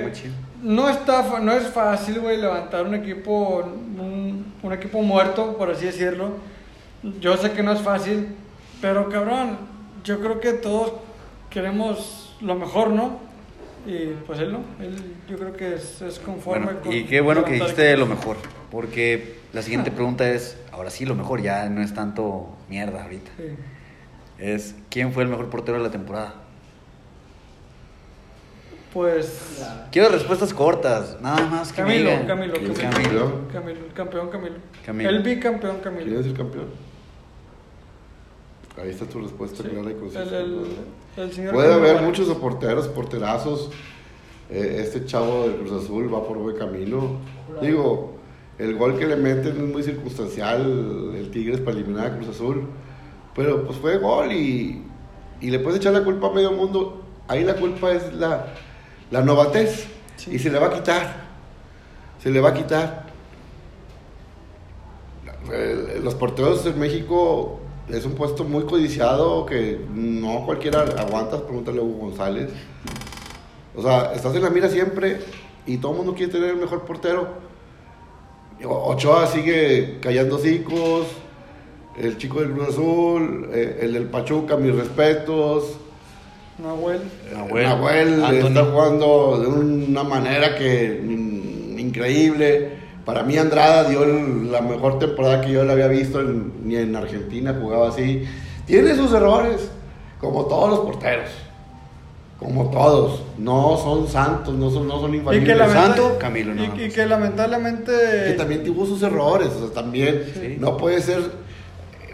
[0.62, 5.86] no, está, no es fácil, güey, levantar un equipo, un, un equipo muerto, por así
[5.86, 6.53] decirlo.
[7.20, 8.28] Yo sé que no es fácil,
[8.80, 9.58] pero cabrón,
[10.04, 10.92] yo creo que todos
[11.50, 13.18] queremos lo mejor, ¿no?
[13.86, 14.96] Y pues él no, él
[15.28, 18.36] yo creo que es, es conforme Bueno, con y qué bueno que dijiste lo mejor.
[18.70, 23.30] Porque la siguiente pregunta es, ahora sí, lo mejor ya no es tanto mierda ahorita.
[23.36, 23.44] Sí.
[24.38, 26.34] Es, ¿quién fue el mejor portero de la temporada?
[28.92, 32.10] Pues Quiero respuestas cortas, nada más que Camilo.
[32.26, 33.68] Camilo, ¿Quién Camilo, es el Camilo, campeón?
[33.88, 34.56] el campeón Camilo.
[34.86, 35.10] Camilo.
[35.10, 36.20] El bicampeón ¿Quién Camilo.
[36.20, 36.66] es el campeón?
[38.76, 39.68] Ahí está tu respuesta Sí.
[39.68, 41.52] clara y El, concisa.
[41.52, 43.70] Puede haber muchos porteros, porterazos.
[44.50, 47.18] Eh, este chavo del Cruz Azul va por buen camino.
[47.62, 48.14] Digo,
[48.58, 52.66] el gol que le meten es muy circunstancial, el Tigres para eliminar a Cruz Azul.
[53.34, 54.82] Pero pues fue gol y,
[55.40, 57.00] y le puedes echar la culpa a medio mundo.
[57.28, 58.46] Ahí la culpa es la,
[59.10, 59.86] la novatez.
[60.16, 60.32] Sí.
[60.34, 61.24] Y se le va a quitar.
[62.22, 63.04] Se le va a quitar.
[66.02, 71.44] Los porteros en México es un puesto muy codiciado que no cualquiera aguanta.
[71.44, 72.50] Pregúntale a Hugo González.
[73.76, 75.18] O sea, estás en la mira siempre
[75.66, 77.28] y todo el mundo quiere tener el mejor portero.
[78.64, 81.06] Ochoa sigue callando hocicos.
[81.98, 85.76] El chico del Cruz Azul, eh, el del Pachuca, mis respetos.
[86.58, 87.02] Nahuel.
[87.32, 87.64] Nahuel,
[88.20, 91.00] Nahuel está jugando de una manera que
[91.78, 92.83] increíble.
[93.04, 96.76] Para mí Andrada dio el- la mejor temporada que yo le había visto, en- ni
[96.76, 98.24] en Argentina jugaba así.
[98.66, 99.68] Tiene sus errores,
[100.20, 101.28] como todos los porteros.
[102.38, 103.22] Como todos.
[103.38, 105.48] No son santos, no son, no son Y infalibles.
[105.48, 107.92] que, lamenta- Santo, Camilo, y- nada y, que lamentablemente.
[108.26, 110.56] que también tuvo sus errores, o sea, también Sí.
[110.58, 111.20] no puede ser,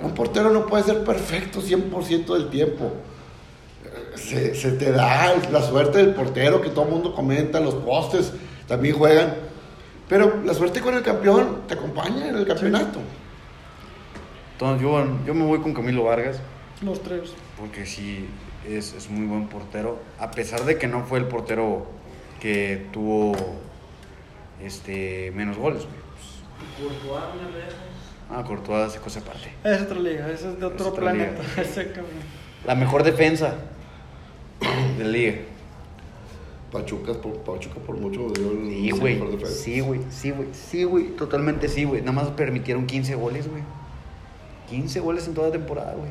[0.03, 2.91] un portero no puede ser perfecto 100% del tiempo.
[4.15, 8.33] Se, se te da la suerte del portero que todo el mundo comenta, los postes
[8.69, 9.35] también juegan,
[10.11, 13.01] pero la suerte con el campeón te acompaña en el campeonato.
[14.53, 16.41] Entonces yo, yo me voy con Camilo Vargas,
[16.83, 17.31] Los tres.
[17.57, 18.29] porque sí,
[18.69, 20.01] es, es muy buen portero.
[20.19, 21.87] A pesar de que no fue el portero
[22.41, 23.35] que tuvo
[24.61, 25.85] este, menos goles.
[25.85, 26.91] Pues,
[28.31, 29.53] ah, Courtois hace cosa aparte.
[29.63, 30.97] Es otra liga, ese es de otro liga.
[31.01, 31.43] planeta.
[31.63, 31.93] Ese.
[32.67, 33.55] La mejor defensa
[34.99, 35.35] de la liga.
[36.73, 39.15] Pachuca por, Pachuca por mucho dio el Sí, güey.
[39.15, 39.55] mejor defensa.
[39.63, 40.01] Sí, güey.
[40.11, 40.49] Sí, güey.
[40.53, 41.05] Sí, güey.
[41.17, 42.01] Totalmente sí, güey.
[42.01, 43.63] Nada más permitieron 15 goles, güey.
[44.69, 46.11] 15 goles en toda la temporada, güey.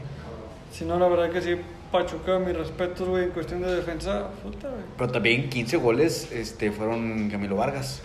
[0.71, 1.55] Si no, la verdad que sí,
[1.91, 4.81] Pachuca, mis respetos, güey, en cuestión de defensa, puta, güey.
[4.97, 8.01] Pero también 15 goles este, fueron Camilo Vargas,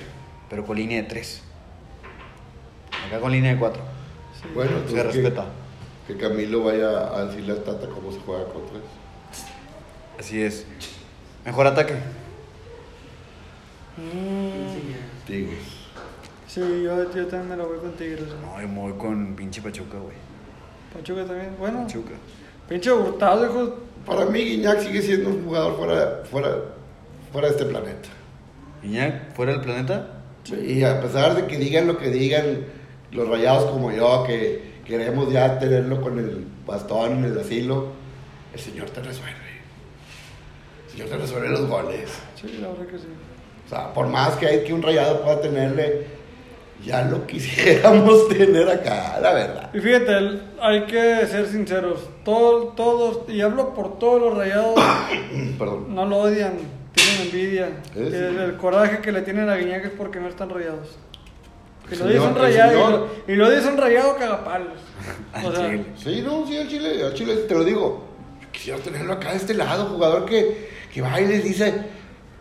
[0.49, 1.43] pero con línea de 3.
[3.09, 3.83] Acá con línea de 4.
[4.41, 4.49] Sí.
[4.55, 5.47] Bueno, Se entonces que- respeta.
[6.07, 8.83] Que, Camilo vaya a decirle a Tata cómo se juega con tres.
[10.21, 10.67] Así es.
[11.47, 11.95] Mejor ataque.
[13.97, 15.59] Mm, Tigres.
[16.49, 18.25] sí, yo, yo también me lo voy con Tigres.
[18.43, 20.17] No, yo me voy con pinche Pachuca, güey.
[20.93, 21.83] Pachuca también, bueno.
[21.87, 22.15] Pachuca.
[22.69, 23.77] Pinche Hurtado, hijo.
[24.07, 26.57] Para mí Guiñac sigue siendo un jugador fuera, fuera,
[27.33, 28.09] fuera de este planeta.
[28.83, 30.11] Iñak, fuera del planeta.
[30.63, 32.67] Y a pesar de que digan lo que digan
[33.13, 37.93] los rayados como yo, que queremos ya tenerlo con el bastón en el asilo,
[38.53, 39.33] el Señor te resuelve.
[40.87, 42.11] El Señor te resuelve los goles.
[42.39, 43.07] Sí, la verdad que sí.
[43.67, 46.07] O sea, por más que hay que un rayado pueda tenerle
[46.85, 49.71] ya lo quisiéramos tener acá, la verdad.
[49.75, 52.01] Y fíjate, hay que ser sinceros.
[52.25, 54.75] Todos, todos, y hablo por todos los rayados,
[55.59, 55.95] Perdón.
[55.95, 56.55] no lo odian,
[56.95, 57.69] tienen envidia.
[57.95, 60.97] El, el coraje que le tienen a Guiñac es porque no están rayados.
[61.91, 64.79] Y lo dicen rayado, y lo, y lo dicen rayado cagapalos.
[65.33, 65.85] Al O sea, chile.
[65.97, 68.05] Sí, no, sí, al Chile, al Chile, te lo digo.
[68.53, 71.75] Quisiera tenerlo acá de este lado, jugador que, que va y les dice,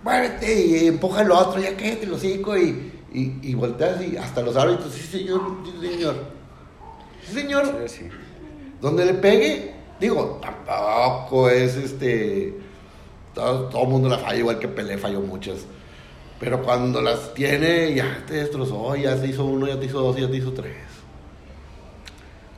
[0.04, 4.18] muévete y empuja al otro, ya que te lo hocico y, y, y volteas y
[4.18, 6.16] hasta los árbitros, sí señor, sí señor.
[7.26, 7.66] Sí señor.
[7.88, 8.10] Sí, sí.
[8.82, 12.54] Donde le pegue, digo, tampoco es este.
[13.34, 15.60] Todo, todo el mundo la falla, igual que Pelé falló muchas.
[16.39, 20.18] Pero cuando las tiene, ya te destrozó, ya te hizo uno, ya te hizo dos,
[20.18, 20.76] ya te hizo tres.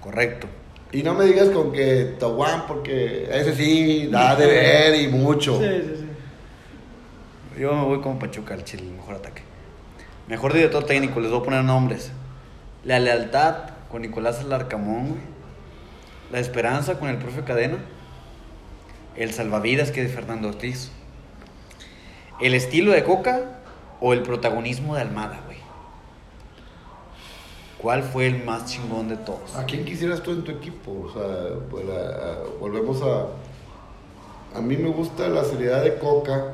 [0.01, 0.47] Correcto.
[0.91, 5.59] Y no me digas con que Tahuán, porque ese sí da de ver y mucho.
[5.59, 6.04] sí, sí, sí.
[7.57, 9.41] Yo me voy con Pachuca al Chile, mejor ataque.
[10.27, 12.11] Mejor director técnico, les voy a poner nombres.
[12.83, 15.15] La lealtad con Nicolás Alarcamón.
[16.31, 17.77] La esperanza con el profe Cadena.
[19.15, 20.91] El salvavidas que es Fernando Ortiz.
[22.41, 23.61] El estilo de Coca
[24.01, 25.57] o el protagonismo de Almada, güey.
[27.77, 29.55] ¿Cuál fue el más chingón de todos?
[29.55, 31.05] ¿A quién quisieras tú en tu equipo?
[31.05, 31.85] O sea, pues,
[32.59, 34.57] volvemos a...
[34.57, 36.53] A mí me gusta la seriedad de Coca,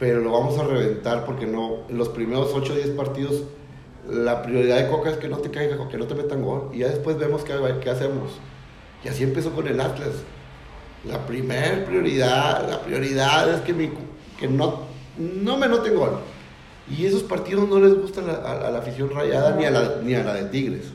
[0.00, 3.44] pero lo vamos a reventar porque no, en los primeros 8 o 10 partidos,
[4.08, 6.70] la prioridad de Coca es que no te caiga, que no te metan gol.
[6.72, 8.32] Y ya después vemos qué, qué hacemos.
[9.04, 10.08] Y así empezó con el Atlas.
[11.06, 13.90] La primer prioridad, la prioridad es que, mi-
[14.38, 14.80] que no,
[15.18, 16.18] no me noten gol.
[16.90, 19.96] Y esos partidos no les gustan a, a- a la afición rayada ni a la,
[20.02, 20.86] ni a la de Tigres.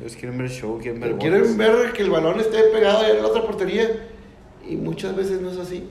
[0.00, 3.26] Ellos quieren ver show, quieren ver quieren ver que el balón esté pegado en la
[3.28, 4.08] otra portería.
[4.68, 5.84] Y muchas veces no es así.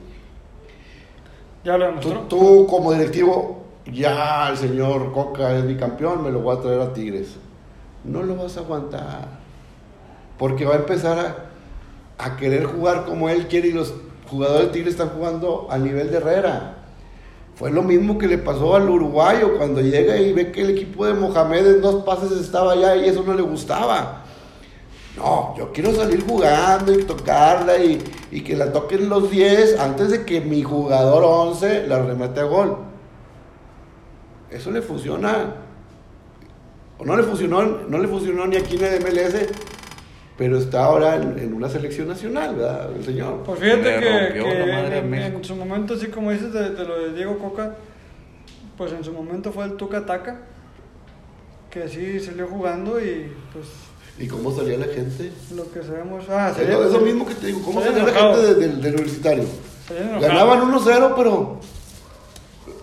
[2.28, 6.92] Tú, como directivo, ya el señor Coca es bicampeón, me lo voy a traer a
[6.92, 7.36] Tigres.
[8.04, 9.28] No lo vas a aguantar.
[10.38, 11.18] Porque va a empezar
[12.18, 13.94] a, a querer jugar como él quiere y los
[14.28, 16.76] jugadores de Tigres están jugando al nivel de Herrera.
[17.54, 21.06] Fue lo mismo que le pasó al uruguayo cuando llega y ve que el equipo
[21.06, 24.21] de Mohamed en dos pases estaba allá y eso no le gustaba.
[25.16, 30.10] No, yo quiero salir jugando y tocarla y, y que la toquen los 10 antes
[30.10, 32.78] de que mi jugador 11 la remete a gol.
[34.50, 35.54] Eso le funciona.
[36.98, 39.34] O no le funcionó, no le funcionó ni aquí en el MLS,
[40.38, 42.90] pero está ahora en, en una selección nacional, ¿verdad?
[42.96, 43.42] El señor.
[43.44, 47.12] Pues fíjate que, que en, en su momento, así como dices de, de lo de
[47.12, 47.74] Diego Coca,
[48.78, 50.40] pues en su momento fue el Tuca Taca,
[51.70, 53.66] que sí salió jugando y pues
[54.18, 55.32] ¿Y cómo salía la gente?
[55.54, 56.24] lo que sabemos.
[56.30, 58.46] Ah, Es salía- lo, es lo mismo que te digo, ¿cómo salía salía la gente
[58.46, 59.44] de- del, del universitario?
[60.20, 61.58] Ganaban 1-0, pero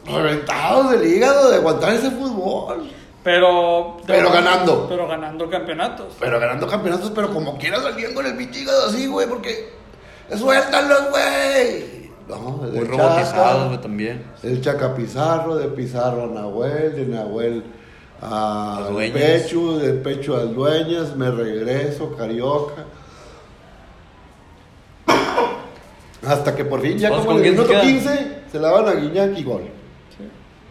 [0.05, 2.89] reventados del hígado de aguantar ese fútbol.
[3.23, 4.87] Pero, Pero ganando.
[4.87, 6.15] Pero ganando campeonatos.
[6.19, 9.69] Pero ganando campeonatos, pero como quiera salían con el pinche hígado así, güey, porque.
[10.35, 12.09] ¡Suéltalos, güey!
[12.27, 14.23] No, Muy robotizados, güey, también.
[14.43, 17.63] El Chaca Pizarro, de Pizarro a Nahuel, de Nahuel
[18.21, 18.89] a.
[19.13, 22.85] Pecho, del Pecho al Dueñas, me regreso, Carioca.
[26.25, 27.87] Hasta que por fin, ya como ¿con en el minuto quedan?
[27.87, 29.61] 15, se la van a Guiñac y gol.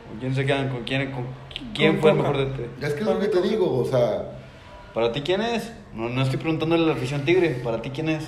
[0.08, 0.68] ¿Con quién se quedan?
[0.68, 1.26] ¿Con quién, con
[1.74, 2.68] quién Con fue el mejor de tres?
[2.80, 4.38] Ya es que es lo que te digo, o sea,
[4.98, 5.70] ¿Para ti quién es?
[5.94, 7.50] No, no estoy preguntándole a la afición tigre.
[7.62, 8.24] ¿Para ti quién es?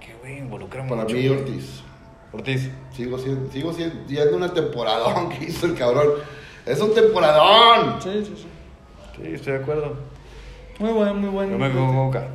[0.00, 1.14] Que, güey, involucra para mucho.
[1.16, 1.26] mí.
[1.28, 1.80] Ortiz.
[2.32, 2.70] Ortiz.
[2.94, 6.08] Sigo siendo, sigo siendo, yendo una temporadón que hizo el cabrón.
[6.68, 8.00] Es un temporadón.
[8.02, 8.46] Sí, sí, sí.
[9.16, 9.96] Sí, estoy de acuerdo.
[10.78, 11.52] Muy bueno, muy bueno.
[11.52, 12.26] Yo me Coca.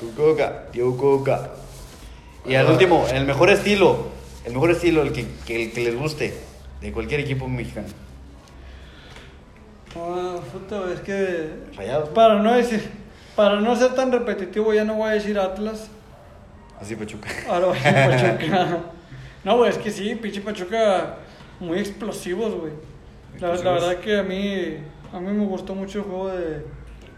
[0.00, 0.62] Con Coca.
[0.72, 1.50] Tío Coca.
[2.44, 4.08] Y al último, el mejor estilo.
[4.44, 6.34] El mejor estilo, el que, que- el que les guste.
[6.80, 7.88] De cualquier equipo mexicano.
[9.96, 12.10] Ah, puta, es que Rayados.
[12.10, 12.82] para no decir,
[13.34, 15.88] para no ser tan repetitivo ya no voy a decir Atlas,
[16.78, 17.30] Así Pachuca.
[17.48, 18.78] ahora voy a decir Pachuca.
[19.42, 21.14] No, güey, es que sí, pinche Pachuca
[21.60, 22.72] muy explosivos, güey.
[23.40, 24.76] La, la verdad que a mí
[25.12, 26.62] a mí me gustó mucho el juego de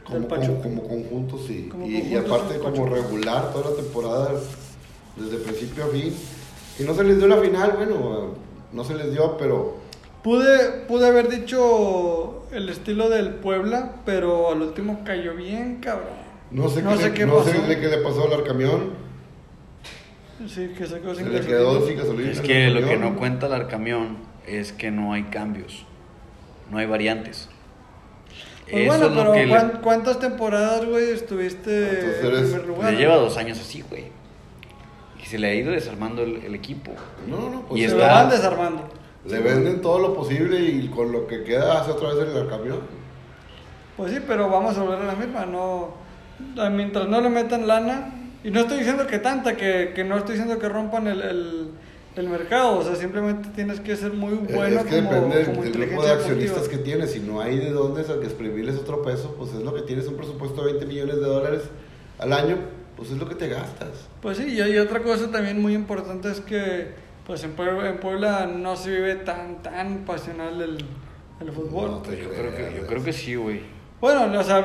[0.04, 0.62] Como, como, Pachuca.
[0.62, 1.68] como conjunto, sí.
[1.70, 4.30] Como y, y conjunto, aparte, sí, como regular toda la temporada,
[5.16, 6.14] desde principio a fin.
[6.78, 8.34] Y no se les dio la final, bueno,
[8.72, 9.76] no se les dio, pero
[10.22, 16.08] Pude, pude haber dicho el estilo del Puebla, pero al último cayó bien, cabrón.
[16.50, 17.50] no sé, No qué, sé le, qué no pasó.
[17.50, 18.90] sé qué le pasó al Arcamión.
[20.46, 21.46] Sí, que se quedó Se sin le gasolina.
[21.58, 22.30] quedó sin gasolina.
[22.32, 25.84] Es que lo que no cuenta el Arcamión es que no hay cambios.
[26.70, 27.48] No hay variantes.
[28.70, 32.60] Pues Eso bueno, es lo pero que le- ¿cuán- ¿cuántas temporadas, güey, estuviste Entonces en
[32.60, 32.92] primer lugar?
[32.92, 34.04] Le lleva dos años así, güey.
[35.22, 36.92] Y se le ha ido desarmando el, el equipo.
[37.26, 38.88] No, no, pues Y Se está- lo van desarmando.
[39.26, 42.80] Le venden todo lo posible y con lo que queda hace otra vez el camión.
[43.96, 45.94] Pues sí, pero vamos a volver a la misma, no...
[46.70, 48.12] Mientras no le metan lana,
[48.44, 51.70] y no estoy diciendo que tanta, que, que no estoy diciendo que rompan el, el,
[52.18, 55.46] el mercado, o sea, simplemente tienes que ser muy bueno es que como, depende del-
[55.46, 56.78] como del grupo de accionistas deportiva.
[56.78, 57.12] que tienes.
[57.12, 60.62] Si no hay de dónde exprimirles otro peso, pues es lo que tienes un presupuesto
[60.64, 61.62] de 20 millones de dólares
[62.18, 62.56] al año,
[62.96, 64.08] pues es lo que te gastas.
[64.20, 66.88] Pues sí, y hay otra cosa también muy importante es que
[67.26, 70.78] pues en Puebla, en Puebla no se vive tan tan pasional el,
[71.40, 71.90] el fútbol.
[71.90, 73.60] No Yo creo que, yo creo que sí, güey.
[74.00, 74.64] Bueno, o sea,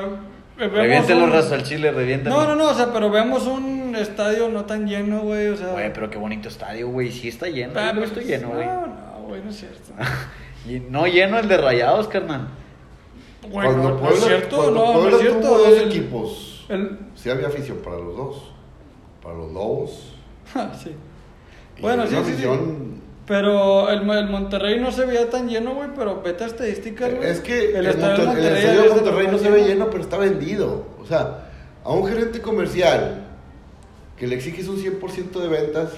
[0.57, 2.35] Reviéntelo, un- raza al chile, reviéntelo.
[2.35, 5.69] No, no, no, o sea, pero vemos un estadio no tan lleno, güey, o sea...
[5.71, 7.11] Güey, pero qué bonito estadio, güey.
[7.11, 7.73] Sí está lleno.
[7.75, 8.65] Ah, Yo no pues, estoy lleno, güey.
[8.65, 9.91] No, no, güey, no es cierto.
[10.65, 12.47] Y no lleno el de rayados, carnal.
[13.49, 15.39] Güey, no, no es cierto, cuando no, no es cierto.
[15.41, 18.51] tuvo dos el- equipos, el- sí había afición para los dos.
[19.21, 20.13] Para los Lobos.
[20.81, 20.95] sí.
[21.77, 22.47] Y Bueno, una sí, sí, sí.
[23.25, 27.29] Pero el, el Monterrey no se veía tan lleno, güey, pero vete a estadísticas, güey.
[27.29, 29.89] Es que el, estadio de Monter- el Monterrey estadio de Monterrey no se ve lleno,
[29.89, 30.85] pero está vendido.
[31.01, 31.49] O sea,
[31.85, 33.23] a un gerente comercial
[34.17, 35.91] que le exiges un 100% de ventas,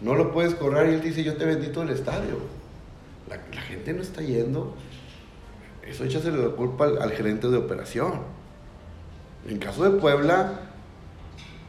[0.00, 2.38] no lo puedes cobrar y él dice, yo te vendí todo el estadio.
[3.28, 4.74] La, la gente no está yendo.
[5.86, 8.14] Eso échasele la culpa al, al gerente de operación.
[9.48, 10.54] En caso de Puebla,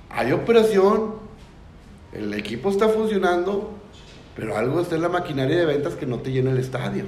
[0.09, 1.15] hay operación,
[2.13, 3.71] el equipo está funcionando,
[4.35, 7.05] pero algo está en la maquinaria de ventas que no te llena el estadio.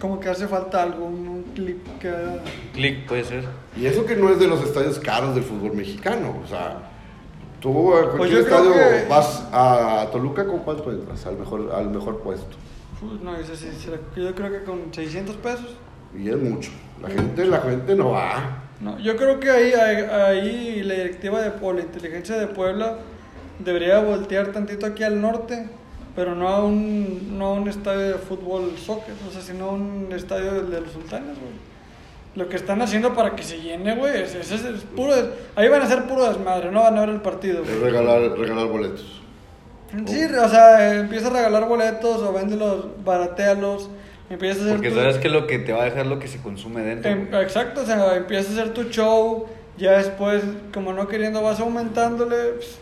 [0.00, 2.12] Como que hace falta algo, un, clip que
[2.72, 3.44] Click, puede ser.
[3.76, 6.34] Y eso que no es de los estadios caros del fútbol mexicano.
[6.44, 6.90] O sea,
[7.60, 11.72] tú a Pues cualquier creo estadio que- vas a Toluca con cuánto entras al mejor,
[11.74, 12.56] al mejor puesto.
[13.02, 15.76] Uf, No, sí, será- yo creo que con 600 pesos.
[16.16, 16.70] Y es mucho.
[17.00, 18.62] La gente, la gente no va.
[18.80, 22.98] No, yo creo que ahí, ahí, ahí la directiva de Puebla, la inteligencia de Puebla,
[23.60, 25.68] debería voltear tantito aquí al norte,
[26.16, 29.72] pero no a un, no a un estadio de fútbol soccer, o sea, sino a
[29.72, 31.52] un estadio de, de los sultanes, güey.
[32.36, 35.68] Lo que están haciendo para que se llene, güey, es, es- es puro, des- ahí
[35.68, 37.62] van a ser puro desmadre, no van a ver el partido.
[37.62, 39.20] Es regalar, regalar boletos.
[40.06, 43.88] Sí, o sea, empieza a regalar boletos o véndelos, baratealos,
[44.28, 46.26] empieza a hacer Porque tu- sabes que lo que te va a dejar lo que
[46.26, 47.08] se consume dentro.
[47.12, 49.46] Em, exacto, o sea, empiezas a hacer tu show,
[49.78, 50.42] ya después,
[50.72, 52.36] como no queriendo, vas aumentándole.
[52.56, 52.78] Pues,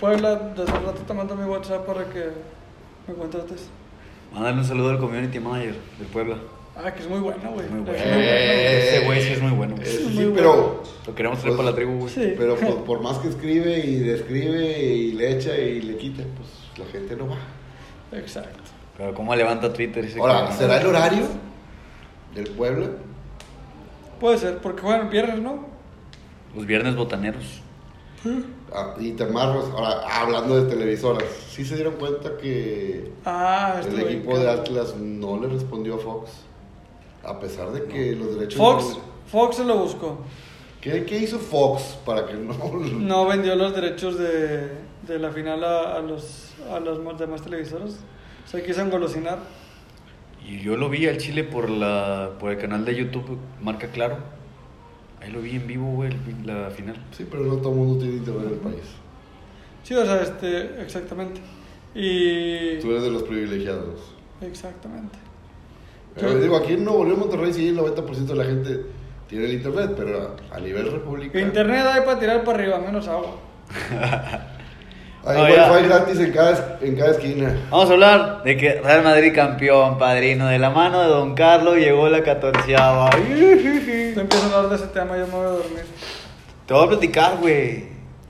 [0.00, 2.30] Puebla, desde hace rato te mando mi WhatsApp para que
[3.08, 3.68] me contrates.
[4.32, 6.36] Mándale un saludo al community manager del Puebla.
[6.76, 7.68] Ah, que es muy bueno, güey.
[7.68, 8.14] Muy Es bueno.
[8.14, 8.26] güey.
[8.26, 9.74] Ese güey sí es muy bueno.
[9.76, 10.14] Eh, güey.
[10.16, 12.08] sí, muy pero, Lo queremos traer Pues, para la tribu, güey.
[12.14, 12.34] Sí.
[12.38, 16.78] pero por, por más que escribe y describe y le echa y le quita, pues
[16.86, 17.36] la gente no va.
[18.16, 18.60] Exacto.
[18.96, 20.56] Pero cómo levanta Twitter ese Ahora, cabrón?
[20.58, 21.26] ¿será el horario
[22.34, 22.86] del Puebla?
[24.20, 25.66] Puede ser, porque juegan el viernes, ¿no?
[26.54, 27.60] Los viernes botaneros.
[28.72, 29.64] Ah, y te amarras.
[29.74, 34.50] Ahora, hablando de televisoras, ¿sí se dieron cuenta que Ah, el equipo de.
[34.50, 36.30] Atlas no le respondió a Fox?
[37.24, 38.58] A pesar de que los derechos...
[38.58, 38.98] Fox,
[39.30, 40.18] Fox se lo buscó.
[40.80, 42.54] ¿Qué, qué hizo Fox para que no...
[42.54, 44.70] No vendió los derechos de,
[45.06, 47.98] de la final a, a los, a los demás televisores.
[48.46, 49.38] Se quiso engolosinar.
[50.46, 54.16] Y yo lo vi al Chile por la por el canal de YouTube Marca Claro.
[55.20, 56.10] Ahí lo vi en vivo, güey,
[56.44, 56.96] la final.
[57.12, 58.84] Sí, pero no todo el mundo tiene internet en el país.
[59.82, 61.40] Sí, o sea, este, exactamente.
[61.94, 62.78] Y...
[62.80, 64.14] Tú eres de los privilegiados.
[64.40, 65.18] Exactamente.
[66.14, 68.82] Pero digo, aquí en Nuevo León, Monterrey, sí, el 90% de la gente
[69.28, 71.40] tiene el internet, pero a nivel república...
[71.40, 73.36] Internet hay para tirar para arriba, menos agua.
[75.28, 75.70] Hay No, ya.
[75.72, 77.54] wifi gratis en cada, en cada esquina.
[77.70, 80.46] Vamos a hablar de que Real Madrid campeón, padrino.
[80.46, 83.10] De la mano de Don Carlos llegó la catorceava.
[83.10, 85.84] Tú empiezas a hablar de ese tema, yo me voy a dormir.
[86.66, 87.84] Te voy a platicar, güey.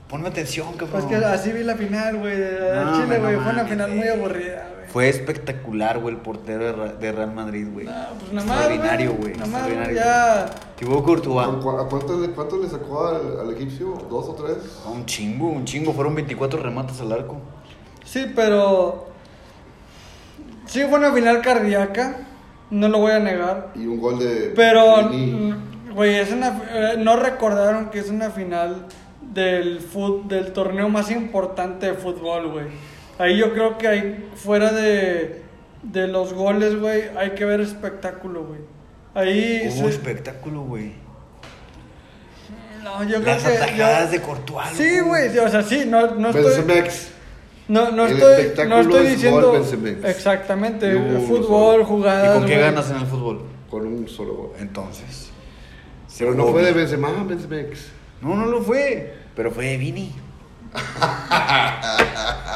[0.09, 1.09] Ponme atención, Pues cabrón.
[1.09, 2.51] que así vi la final, güey, de
[2.83, 3.35] No, Chile, no güey.
[3.37, 4.68] Fue una final muy aburrida.
[4.91, 7.85] Fue espectacular, güey, el portero de Ra- de Real Madrid, güey.
[7.85, 8.57] No, pues nada más.
[8.61, 9.33] Extraordinario, güey.
[9.33, 9.95] Nada más, Extraordinario.
[9.95, 10.49] ya.
[10.77, 11.47] Thibaut Courtois.
[11.47, 13.93] ¿A cu- a cuántos le, cuántos le sacó al, al egipcio?
[14.09, 14.79] ¿Dos o tres?
[14.91, 15.93] Un chingo, un chingo.
[15.93, 17.37] Fueron 24 remates al arco.
[18.03, 19.07] Sí, pero.
[20.65, 22.17] Sí, fue una final cardíaca.
[22.71, 23.71] No lo voy a negar.
[23.75, 24.53] Y un gol de...
[24.55, 28.85] Pero, mm, güey, es una, eh, no recordaron que es una final
[29.21, 32.65] del, fut, del torneo más importante de fútbol, güey.
[33.19, 35.43] Ahí yo creo que hay, fuera de,
[35.83, 38.61] de los goles, güey, hay que ver espectáculo, güey.
[39.13, 39.61] Ahí...
[39.67, 40.93] Hubo se- espectáculo, güey.
[42.83, 43.57] no, yo creo Las que...
[43.57, 44.69] atajadas yo- de Courtois.
[44.73, 46.43] Sí, güey, o sea, sí, no, no estoy...
[46.45, 47.09] Benzemex.
[47.67, 49.63] No, no El estoy, no estoy es diciendo...
[50.05, 51.81] Exactamente, Y uno fútbol, solo.
[51.81, 52.33] ¿Y jugadas...
[52.39, 52.65] con qué güey.
[52.65, 53.41] ganas en el fútbol?
[53.69, 54.51] Con un solo gol.
[54.59, 55.29] Entonces.
[56.17, 57.91] Pero no fue de Benzema, Benzemex.
[58.21, 59.13] No, no lo fue.
[59.35, 60.11] Pero fue de Vini.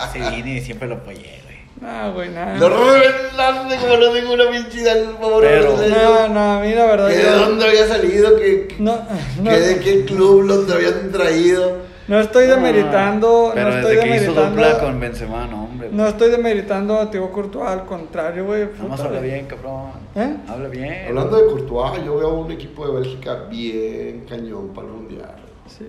[0.10, 1.54] Ese Vini siempre lo apoyé, güey.
[1.82, 2.58] No, güey, nada.
[2.58, 6.86] Lo revelaste como no tengo una pinche del favor Pero- No, no, a mí la
[6.86, 7.10] verdad.
[7.10, 8.36] ¿Que ¿De yo- dónde había salido?
[8.38, 9.00] ¿Que, No,
[9.42, 11.78] no, que ¿De qué club los habían traído?
[12.08, 13.52] no estoy demeritando.
[13.54, 15.90] Pero no estoy desde que hizo dupla con Benzema, no, hombre.
[15.92, 18.66] No estoy demeritando a Thibaut Courtois, al contrario, güey.
[18.78, 19.92] Nada más habla bien, cabrón.
[20.16, 20.36] ¿Eh?
[20.48, 21.06] Habla bien.
[21.10, 25.36] Hablando de Courtois, yo veo un equipo de Bélgica bien cañón para el mundial.
[25.68, 25.86] Sí.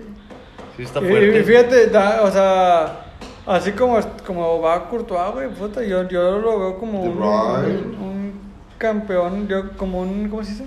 [0.76, 1.38] Sí, está Y- fuerte.
[1.40, 3.06] Y, fíjate, da- o sea,
[3.46, 8.32] así como, como va Courtois, güey, puta, yo, yo lo veo como un, un, un
[8.78, 10.64] campeón, yo como un, ¿cómo se dice?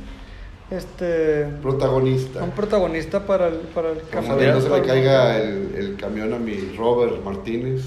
[0.70, 2.44] Este, Protagonista.
[2.44, 4.18] un protagonista para el, para el que
[4.52, 7.84] no se le caiga el, el camión a mi Robert Martínez.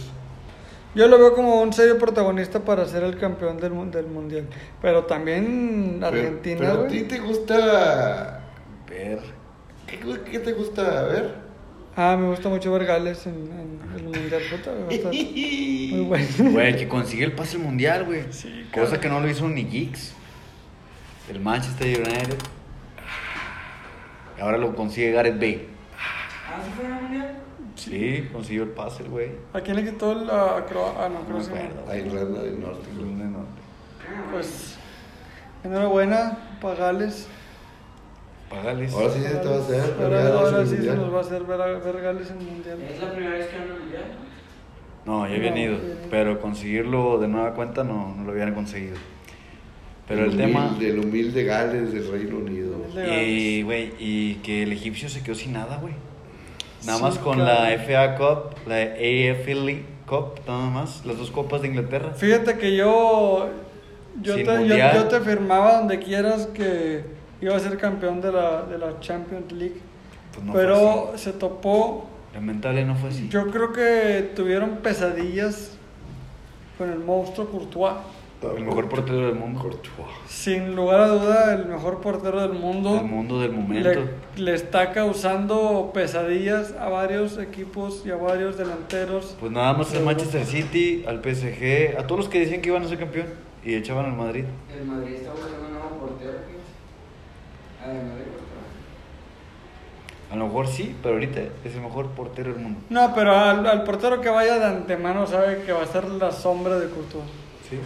[0.94, 4.46] Yo lo veo como un serio protagonista para ser el campeón del, del mundial.
[4.82, 8.40] Pero también Pero- Argentina, Pero, a ti te gusta.
[8.88, 9.20] Ver.
[9.86, 9.98] ¿Qué,
[10.30, 11.34] qué te gusta ver?
[12.02, 16.26] Ah, me gusta mucho ver Gales en, en el mundial, puta, muy bueno.
[16.52, 18.24] Güey, que consigue el pase al mundial, güey.
[18.32, 19.00] Sí, Cosa cabrón.
[19.00, 20.14] que no lo hizo ni Giggs.
[21.28, 22.38] El Manchester United.
[24.38, 25.66] Y ahora lo consigue Gareth Bale.
[26.48, 27.36] ¿Ah, sí fue en el mundial?
[27.76, 29.30] Sí, consiguió el pase, el güey.
[29.52, 31.52] ¿A quién le quitó la a Croa- Ah, no, No creo me que sí.
[31.52, 31.90] acuerdo.
[31.90, 32.88] A Irlanda del Norte.
[34.32, 34.76] Pues,
[35.64, 37.26] enhorabuena para Gales.
[38.50, 38.92] Pagales.
[38.92, 39.94] Ahora sí se te va a hacer.
[40.02, 40.96] Ahora, ahora el sí se Mundial.
[40.98, 42.78] nos va a hacer ver, ver Gales en el mundial.
[42.92, 44.02] Es la primera vez que van al mundial.
[45.06, 45.78] No, ya habían No, ido.
[46.10, 48.96] Pero conseguirlo de nueva cuenta no, no lo habían conseguido.
[50.08, 50.76] Pero el, humilde, tema.
[50.80, 52.74] El humilde Gales del Reino Unido.
[52.96, 55.94] El Y, güey, y que el egipcio se quedó sin nada, güey.
[56.84, 57.46] Nada Sí, más con cabrón.
[57.62, 59.70] la FA Cup, la AFL
[60.06, 61.06] Cup, nada más.
[61.06, 62.10] Las dos copas de Inglaterra.
[62.14, 63.48] Fíjate que yo.
[64.22, 67.04] Yo Sin te, yo, yo te firmaba donde quieras que
[67.40, 69.80] iba a ser campeón de la, de la Champions League.
[70.32, 72.06] Pues no pero se topó.
[72.34, 73.28] Lamentable no fue así.
[73.28, 75.76] Yo creo que tuvieron pesadillas
[76.78, 77.94] con el monstruo Courtois.
[78.42, 79.60] El mejor portero del mundo.
[79.60, 80.08] Courtois.
[80.26, 82.94] Sin lugar a duda, el mejor portero del mundo.
[82.94, 83.90] Del mundo del momento.
[84.36, 89.36] Le, le está causando pesadillas a varios equipos y a varios delanteros.
[89.38, 92.82] Pues nada más al Manchester City, al PSG, a todos los que decían que iban
[92.82, 93.26] a ser campeón
[93.62, 94.44] y echaban al Madrid.
[94.74, 96.32] El Madrid está buscando un nuevo portero.
[96.32, 96.32] fíjate.
[96.32, 96.58] Además de Courtois.
[100.30, 102.80] A lo mejor sí, pero ahorita es el mejor portero del mundo.
[102.88, 106.30] No, pero al, al portero que vaya de antemano sabe que va a ser la
[106.30, 107.24] sombra de Courtois.
[107.68, 107.76] Sí.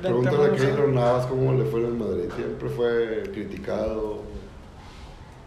[0.00, 0.54] De Pregúntale a.
[0.54, 2.30] Keylor Navas cómo le fue en el Madrid.
[2.36, 4.22] Siempre fue criticado.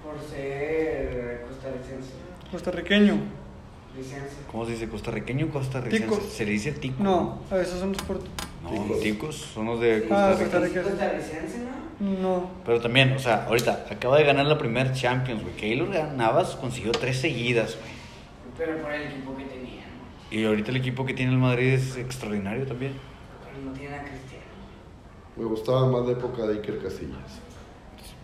[0.04, 2.12] Por ser costarricense.
[2.52, 3.14] Costarriqueño.
[3.96, 4.40] Licencia.
[4.52, 4.90] ¿Cómo se dice?
[4.90, 6.06] ¿Costarriqueño o costarricense?
[6.06, 6.24] Ticos.
[6.34, 7.02] Se le dice tico.
[7.02, 8.34] No, a esos son los porteros.
[8.64, 9.00] No, Ticos.
[9.02, 10.82] ticos son los de Ah, Costa Rica.
[10.84, 11.24] Costa Rica.
[12.00, 12.10] ¿no?
[12.22, 12.52] No.
[12.66, 15.56] Pero también, o sea, ahorita acaba de ganar la primer Champions, güey.
[15.56, 17.92] Keylor Navas consiguió tres seguidas, güey.
[18.58, 19.86] Pero por el equipo que tenían.
[20.32, 22.94] Y ahorita el equipo que tiene el Madrid es extraordinario también.
[23.46, 24.44] Pero no tienen a Cristiano.
[25.38, 27.40] Me gustaba más la época de Iker Casillas.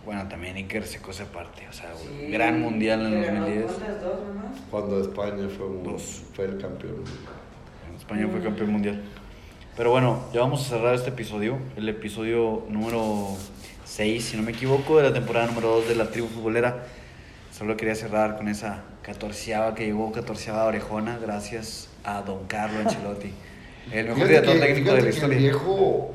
[0.04, 3.40] Bueno, también Iker se cosa aparte, o sea, Sí, gran mundial en el pero no
[3.40, 3.72] 2010.
[3.72, 4.60] cuentas dos nomás.
[4.70, 6.22] Cuando España fue, un- Dos.
[6.34, 7.02] fue el campeón.
[7.98, 9.02] España fue campeón mundial.
[9.76, 13.36] Pero bueno, ya vamos a cerrar este episodio, el episodio número
[13.84, 16.86] 6, si no me equivoco, de la temporada número 2 de la tribu futbolera.
[17.52, 23.34] Solo quería cerrar con esa catorceava que llegó, catorceava orejona, gracias a don Carlo Ancelotti,
[23.92, 25.36] el mejor director técnico de la historia.
[25.36, 26.14] El viejo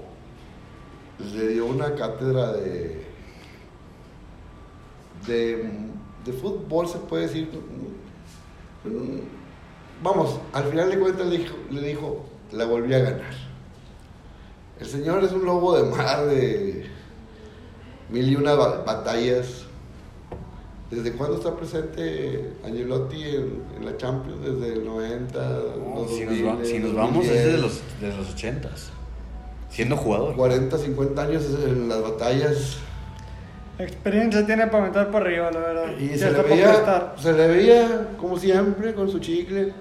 [1.20, 3.05] le dio una cátedra de,
[5.28, 5.70] de,
[6.26, 7.47] de fútbol, se puede decir.
[10.01, 13.51] Vamos, al final de cuentas le dijo, le dijo, la volví a ganar.
[14.82, 16.86] El señor es un lobo de mar de
[18.10, 19.66] mil y una ba- batallas.
[20.90, 24.42] ¿Desde cuándo está presente Angelotti en, en la Champions?
[24.44, 27.46] Desde el 90, No, los si, nos 2000, va- si nos vamos es 2010.
[27.46, 28.90] de los, de los 80s,
[29.70, 30.36] siendo jugador.
[30.36, 32.78] 40, 50 años en las batallas.
[33.80, 35.98] Experiencia tiene para meter para arriba, la verdad.
[35.98, 39.74] Y Ya se le, veía, se le veía, como siempre, con su chicle.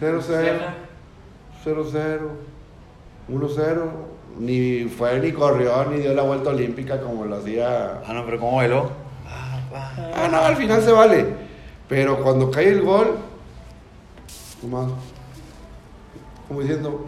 [0.00, 0.20] 0-0,
[1.64, 2.18] 0-0,
[3.30, 3.90] 1-0.
[4.38, 8.02] Ni fue ni corrió ni dio la vuelta olímpica como lo hacía.
[8.06, 8.90] Ah, no, pero ¿cómo bailó?
[9.26, 10.12] Ah.
[10.14, 11.26] Ah, no, al final se vale.
[11.88, 13.16] Pero cuando cae el gol,
[14.62, 14.92] nomás,
[16.48, 17.06] como diciendo,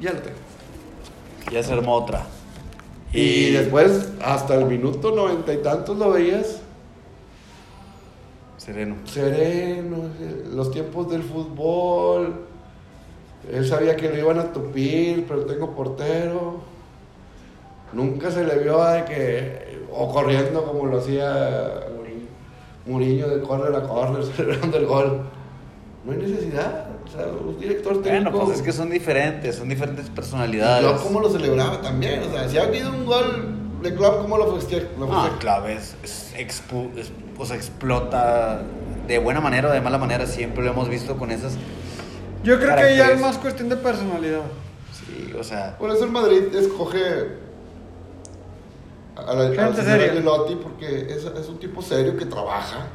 [0.00, 0.36] ya lo tengo.
[1.52, 2.26] Ya se armó otra.
[3.12, 6.60] Y después, hasta el minuto noventa y tantos lo veías
[8.58, 8.96] Sereno.
[9.04, 9.96] sereno,
[10.52, 12.46] los tiempos del fútbol.
[13.52, 16.60] Él sabía que lo iban a tupir, pero tengo portero.
[17.92, 22.26] Nunca se le vio de que, o corriendo como lo hacía Mourinho.
[22.86, 25.20] Muriño de correr a correr, celebrando el gol.
[26.04, 26.86] No hay necesidad.
[27.04, 28.30] O sea, un director técnico.
[28.30, 30.84] Bueno, pues es que son diferentes, son diferentes Y personalidades.
[30.84, 32.22] Klopp cómo lo celebraba también.
[32.24, 34.86] O sea, si ha habido un gol de Klopp, ¿cómo lo festeja?
[34.98, 35.38] Lo Ah, festeja?
[35.38, 38.62] clave es, es expu- es- o sea, explota
[39.06, 41.56] de buena manera o de mala manera, siempre lo hemos visto con esas.
[42.46, 44.42] Yo creo que ya es más cuestión de personalidad.
[44.92, 47.44] Sí, o sea, Por eso el Madrid escoge
[49.16, 52.86] a la, Gente al señor porque es, es un tipo serio que trabaja,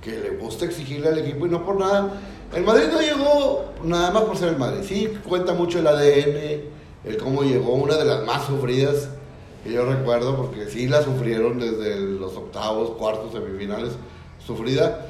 [0.00, 2.08] que le gusta exigirle al equipo y no por nada.
[2.54, 4.84] El Madrid no llegó nada más por ser el Madrid.
[4.86, 6.60] Sí, cuenta mucho el ADN,
[7.04, 9.08] el cómo llegó, una de las más sufridas
[9.64, 13.94] que yo recuerdo, porque sí la sufrieron desde los octavos, cuartos, semifinales,
[14.46, 15.06] sufrida.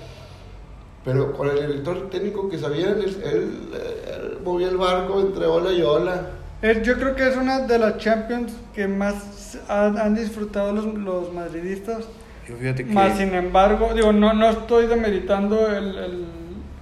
[1.04, 5.72] Pero con el director técnico que sabía, él, él, él movía el barco entre ola
[5.72, 6.28] y ola.
[6.82, 11.32] Yo creo que es una de las Champions que más han, han disfrutado los, los
[11.32, 12.06] madridistas.
[12.48, 12.92] yo fíjate que.
[12.92, 16.24] Más sin embargo, digo, no, no estoy demeritando el, el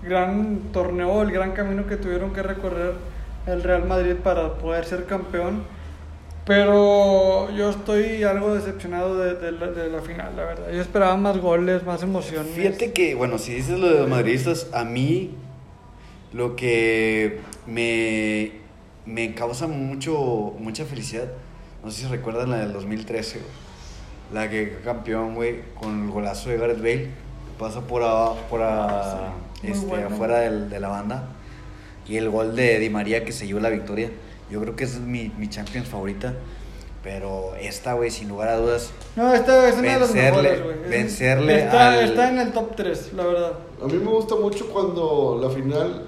[0.05, 2.95] gran torneo, el gran camino que tuvieron que recorrer
[3.47, 5.65] el Real Madrid para poder ser campeón.
[6.45, 10.73] Pero yo estoy algo decepcionado de, de la, de la final, la verdad.
[10.73, 12.53] Yo esperaba más goles, más emociones.
[12.53, 15.35] Fíjate que, bueno, si dices lo de los madridistas, a mí
[16.33, 18.53] lo que me,
[19.07, 21.29] me causa mucho, mucha felicidad,
[21.85, 23.51] no sé si recuerdan la del 2013, güey,
[24.33, 27.09] la que campeón, güey, con el golazo de Gareth Bale,
[27.59, 29.33] pasa por, abajo, por a-
[29.63, 30.09] Muy este, bueno.
[30.09, 31.29] afuera del- de la banda,
[32.09, 34.11] y el gol de Di María que se llevó la victoria.
[34.53, 36.35] Yo creo que esa es mi, mi Champions favorita,
[37.03, 40.63] pero esta, güey, sin lugar a dudas, No, esta es una de las Vencerle- mejores,
[40.65, 40.91] güey.
[40.91, 43.53] Vencerle está, al- está en el top 3, la verdad.
[43.83, 46.05] A mí me gusta mucho cuando la final,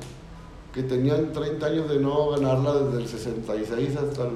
[0.74, 4.30] que tenían 30 años de no ganarla desde el 66 hasta el,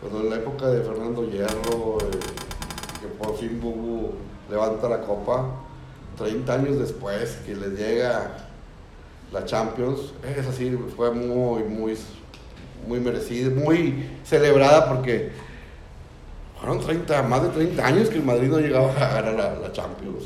[0.00, 2.18] cuando en la época de Fernando Hierro, eh,
[3.00, 4.12] que por fin Bubu
[4.48, 5.46] levanta la copa,
[6.18, 8.36] 30 años después que les llega
[9.32, 11.96] la Champions, es así, fue muy, muy,
[12.86, 15.30] muy merecida, muy celebrada porque
[16.58, 19.72] fueron 30, más de 30 años que el Madrid no llegaba a ganar la, la
[19.72, 20.24] Champions.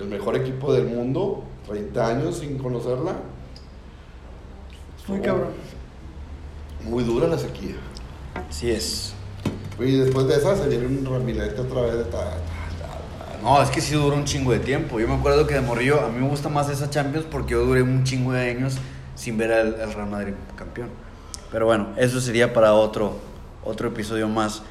[0.00, 3.14] El mejor equipo del mundo, 30 años sin conocerla.
[5.06, 5.50] Muy cabrón.
[6.82, 7.76] Muy dura la sequía.
[8.50, 9.14] sí es.
[9.78, 13.42] Y después de esa se viene un ramilete otra vez de ta, ta, ta, ta.
[13.42, 14.98] No, es que sí duró un chingo de tiempo.
[15.00, 17.64] Yo me acuerdo que de morrillo a mí me gusta más esa Champions porque yo
[17.64, 18.76] duré un chingo de años
[19.14, 21.03] sin ver al, al Real Madrid campeón.
[21.54, 23.12] Pero bueno, eso sería para otro,
[23.64, 24.64] otro episodio más.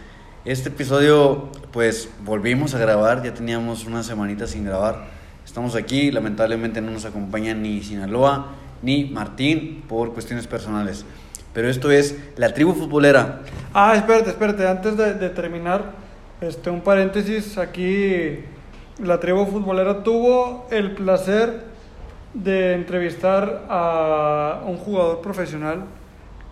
[0.43, 5.05] Este episodio, pues volvimos a grabar, ya teníamos una semanita sin grabar.
[5.45, 8.47] Estamos aquí, lamentablemente no nos acompaña ni Sinaloa
[8.81, 11.05] ni Martín por cuestiones personales.
[11.53, 13.39] Pero esto es la tribu futbolera.
[13.73, 15.93] Ah, espérate, espérate, antes de, de terminar,
[16.41, 18.39] este, un paréntesis, aquí
[19.01, 21.63] la tribu futbolera tuvo el placer
[22.33, 25.85] de entrevistar a un jugador profesional,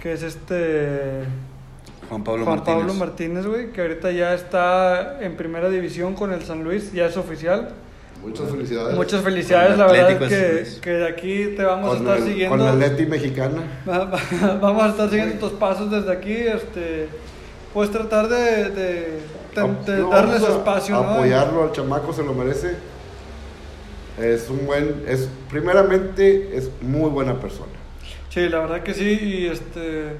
[0.01, 1.23] que es este
[2.09, 2.79] Juan Pablo Juan Martínez.
[2.79, 7.05] Pablo Martínez, güey, que ahorita ya está en primera división con el San Luis, ya
[7.05, 7.69] es oficial.
[8.23, 8.95] Muchas felicidades.
[8.95, 12.55] Muchas felicidades, la verdad que, que de aquí te vamos a estar el, siguiendo.
[12.55, 13.61] con la Leti mexicana.
[13.89, 17.07] Va- va- Vamos a estar siguiendo tus pasos desde aquí, este,
[17.73, 19.11] pues tratar de, de, de-
[19.95, 21.09] de No, darle su a espacio, ¿no?
[21.11, 22.75] Apoyarlo al chamaco, se lo merece.
[24.19, 27.71] Es un buen, es primeramente es muy buena persona.
[28.33, 30.15] Sí, la verdad que sí, y este,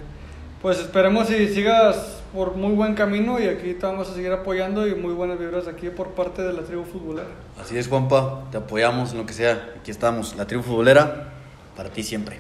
[0.62, 4.86] pues esperemos y sigas por muy buen camino y aquí te vamos a seguir apoyando
[4.86, 7.30] y muy buenas vibras aquí por parte de la tribu futbolera.
[7.62, 9.70] Así es, Juanpa, te apoyamos en lo que sea.
[9.80, 11.30] Aquí estamos, la tribu futbolera,
[11.78, 12.40] para ti siempre.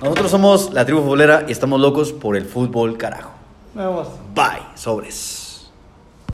[0.00, 3.32] Nosotros somos la tribu futbolera y estamos locos por el fútbol, carajo.
[3.74, 4.08] Más.
[4.34, 5.43] Bye, sobres.